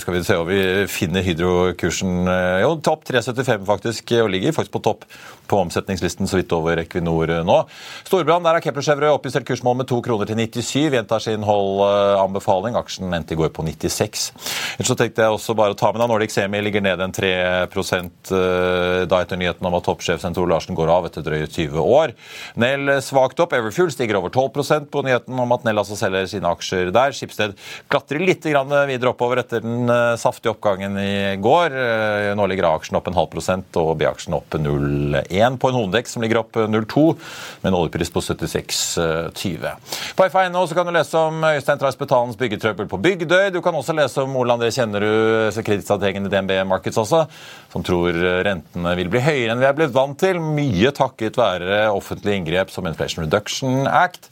Skal 0.00 0.14
vi 0.16 0.22
se 0.24 0.38
om 0.40 0.48
vi 0.48 0.60
finner 0.90 1.24
Hydro-kursen 1.24 2.30
Jo, 2.62 2.72
topp 2.84 3.04
375 3.10 3.66
faktisk, 3.68 4.14
og 4.22 4.32
ligger 4.32 4.56
faktisk 4.56 4.74
på 4.78 4.84
topp 4.84 5.04
på 5.50 5.58
omsetningslisten 5.64 6.28
så 6.30 6.38
vidt 6.38 6.52
over 6.54 6.80
Equinor 6.80 7.32
nå. 7.44 7.58
Storbrann, 8.06 8.42
der 8.42 8.58
er 8.58 8.64
Kepler 8.64 8.84
Chevrolet 8.84 9.14
oppjustert 9.14 9.46
kursmål 9.48 9.76
med 9.80 9.88
2 9.90 10.00
kroner 10.02 10.28
til 10.28 10.38
97. 10.40 10.90
Gjentar 10.96 11.22
sin 11.22 11.44
hold-anbefaling. 11.46 12.78
Aksjen 12.80 13.12
endte 13.14 13.36
i 13.36 13.38
går 13.38 13.52
på 13.54 13.64
96. 13.66 14.30
Ellers 14.76 14.90
så 14.90 14.96
tenkte 14.98 15.22
jeg 15.24 15.36
også 15.36 15.54
bare 15.58 15.74
å 15.74 15.78
ta 15.78 15.92
med 15.92 16.02
deg 16.02 16.10
Nordic 16.10 16.34
Semi 16.34 16.62
ligger 16.64 16.84
ned 16.84 17.02
en 17.04 17.14
3 17.14 17.30
eh, 17.30 19.04
da 19.10 19.20
etter 19.20 19.38
nyheten 19.40 19.66
om 19.66 19.76
at 19.78 19.86
toppsjef 19.86 20.22
Sent 20.22 20.38
Larsen 20.40 20.76
går 20.78 20.90
av 20.90 21.06
etter 21.08 21.24
drøye 21.26 21.46
20 21.46 21.78
år. 21.80 22.14
Nell 22.60 22.96
svakt 23.04 23.40
opp. 23.42 23.54
Everfuel 23.56 23.92
stiger 23.94 24.18
over 24.20 24.32
12% 24.34 24.90
på 24.90 25.04
nyheten 25.06 25.38
om 25.38 25.54
at 25.54 25.66
Nell 25.66 25.82
altså 25.82 25.98
selger 25.98 26.28
sine 26.30 26.50
aksjer 26.50 26.90
der. 26.94 27.14
Skipsted 27.16 27.56
klatrer 27.92 28.22
litt 28.24 28.46
videre 28.46 29.12
oppover 29.12 29.42
etter 29.42 29.64
den 29.64 29.90
eh, 29.90 30.16
saftige 30.20 30.54
oppgangen 30.54 30.98
i 31.00 31.36
går. 31.42 31.76
Eh, 31.76 32.30
nå 32.38 32.48
ligger 32.50 32.70
A-aksjen 32.70 32.98
opp 32.98 33.10
en 33.10 33.18
halv 33.18 33.30
prosent 33.32 33.80
og 33.80 33.92
B-aksjen 34.00 34.36
opp 34.36 34.58
0,1 34.58 35.60
på 35.60 35.70
en 35.70 35.78
Hondek 35.78 36.10
som 36.10 36.24
ligger 36.24 36.42
opp 36.42 36.58
0,2 36.58 37.06
med 37.64 37.69
en 37.70 37.78
oljepris 37.78 38.12
på 38.12 38.22
76,20. 38.26 39.70
På 40.18 40.28
FA.no 40.30 40.66
kan 40.74 40.90
du 40.90 40.94
lese 40.94 41.18
om 41.18 41.44
Øystein 41.50 41.80
Trais 41.80 41.98
byggetrøbbel 42.40 42.88
på 42.90 43.00
Bygdøy. 43.00 43.50
Du 43.54 43.60
kan 43.62 43.74
også 43.74 43.94
lese 43.96 44.22
om 44.22 44.36
Ole 44.36 44.54
André 44.54 44.70
Kjennerud, 44.74 45.56
kredittstrategen 45.64 46.26
i 46.26 46.32
DNB 46.32 46.52
Markets 46.68 46.98
også, 47.00 47.24
som 47.72 47.86
tror 47.86 48.16
rentene 48.46 48.94
vil 48.98 49.10
bli 49.12 49.22
høyere 49.24 49.54
enn 49.54 49.62
vi 49.62 49.68
er 49.68 49.76
blitt 49.76 49.94
vant 49.94 50.18
til. 50.20 50.40
Mye 50.42 50.92
takket 50.96 51.38
være 51.38 51.86
offentlige 51.94 52.40
inngrep 52.40 52.72
som 52.74 52.86
Inflation 52.90 53.24
Reduction 53.24 53.86
Act. 53.88 54.30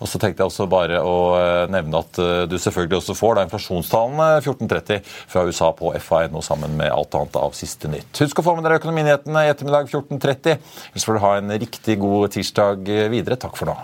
Og 0.00 0.08
så 0.10 0.20
tenkte 0.20 0.42
jeg 0.42 0.50
også 0.50 0.66
bare 0.70 1.00
å 1.04 1.16
eh, 1.38 1.64
nevne 1.72 2.00
at 2.02 2.20
eh, 2.20 2.44
du 2.50 2.56
selvfølgelig 2.60 3.00
også 3.00 3.16
får 3.18 3.36
da 3.36 3.44
inflasjonstallene 3.46 4.28
14.30 4.40 5.04
fra 5.30 5.44
USA 5.46 5.70
på 5.76 5.92
FA.no 6.02 6.42
sammen 6.44 6.76
med 6.80 6.92
alt 6.92 7.14
annet 7.16 7.38
av 7.40 7.54
siste 7.58 7.90
nytt. 7.92 8.10
Husk 8.24 8.40
å 8.40 8.46
få 8.46 8.56
med 8.56 8.66
dere 8.66 8.80
Økonominyhetene 8.80 9.44
i 9.46 9.52
ettermiddag 9.52 9.90
14.30. 9.90 10.56
Ellers 10.92 11.06
får 11.06 11.18
du 11.18 11.24
ha 11.24 11.34
en 11.38 11.54
riktig 11.60 11.98
god 12.00 12.34
tirsdag 12.36 12.79
videre. 12.86 13.36
Takk 13.40 13.58
for 13.58 13.70
nå. 13.70 13.76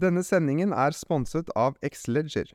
Denne 0.00 0.22
sendingen 0.24 0.72
er 0.72 0.94
sponset 0.96 1.50
av 1.58 1.74
Xleger. 1.84 2.54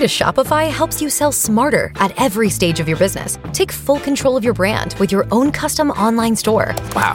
to 0.00 0.06
Shopify 0.06 0.70
helps 0.70 1.00
you 1.00 1.08
sell 1.10 1.32
smarter 1.32 1.92
at 1.96 2.12
every 2.20 2.50
stage 2.50 2.80
of 2.80 2.88
your 2.88 2.98
business. 2.98 3.38
Take 3.52 3.72
full 3.72 4.00
control 4.00 4.36
of 4.36 4.44
your 4.44 4.54
brand 4.54 4.94
with 4.98 5.12
your 5.12 5.26
own 5.30 5.52
custom 5.52 5.90
online 5.92 6.34
store. 6.36 6.74
Wow, 6.94 7.14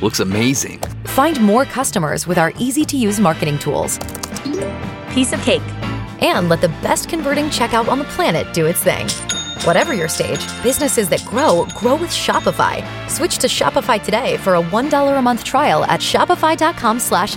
looks 0.00 0.20
amazing. 0.20 0.80
Find 1.06 1.40
more 1.40 1.64
customers 1.64 2.26
with 2.26 2.38
our 2.38 2.52
easy 2.58 2.84
to 2.84 2.96
use 2.96 3.20
marketing 3.20 3.58
tools. 3.58 3.98
Piece 5.10 5.32
of 5.32 5.40
cake. 5.42 5.62
And 6.20 6.48
let 6.48 6.60
the 6.60 6.68
best 6.82 7.08
converting 7.08 7.46
checkout 7.46 7.88
on 7.88 7.98
the 7.98 8.04
planet 8.04 8.52
do 8.52 8.66
its 8.66 8.82
thing. 8.82 9.08
Whatever 9.64 9.94
your 9.94 10.08
stage, 10.08 10.46
businesses 10.62 11.08
that 11.10 11.24
grow 11.24 11.66
grow 11.74 11.94
with 11.96 12.10
Shopify. 12.10 12.84
Switch 13.08 13.38
to 13.38 13.46
Shopify 13.46 14.02
today 14.02 14.36
for 14.36 14.54
a 14.54 14.62
$1 14.62 15.18
a 15.18 15.22
month 15.22 15.44
trial 15.44 15.84
at 15.84 16.00
Shopify.com 16.00 17.00
slash 17.00 17.36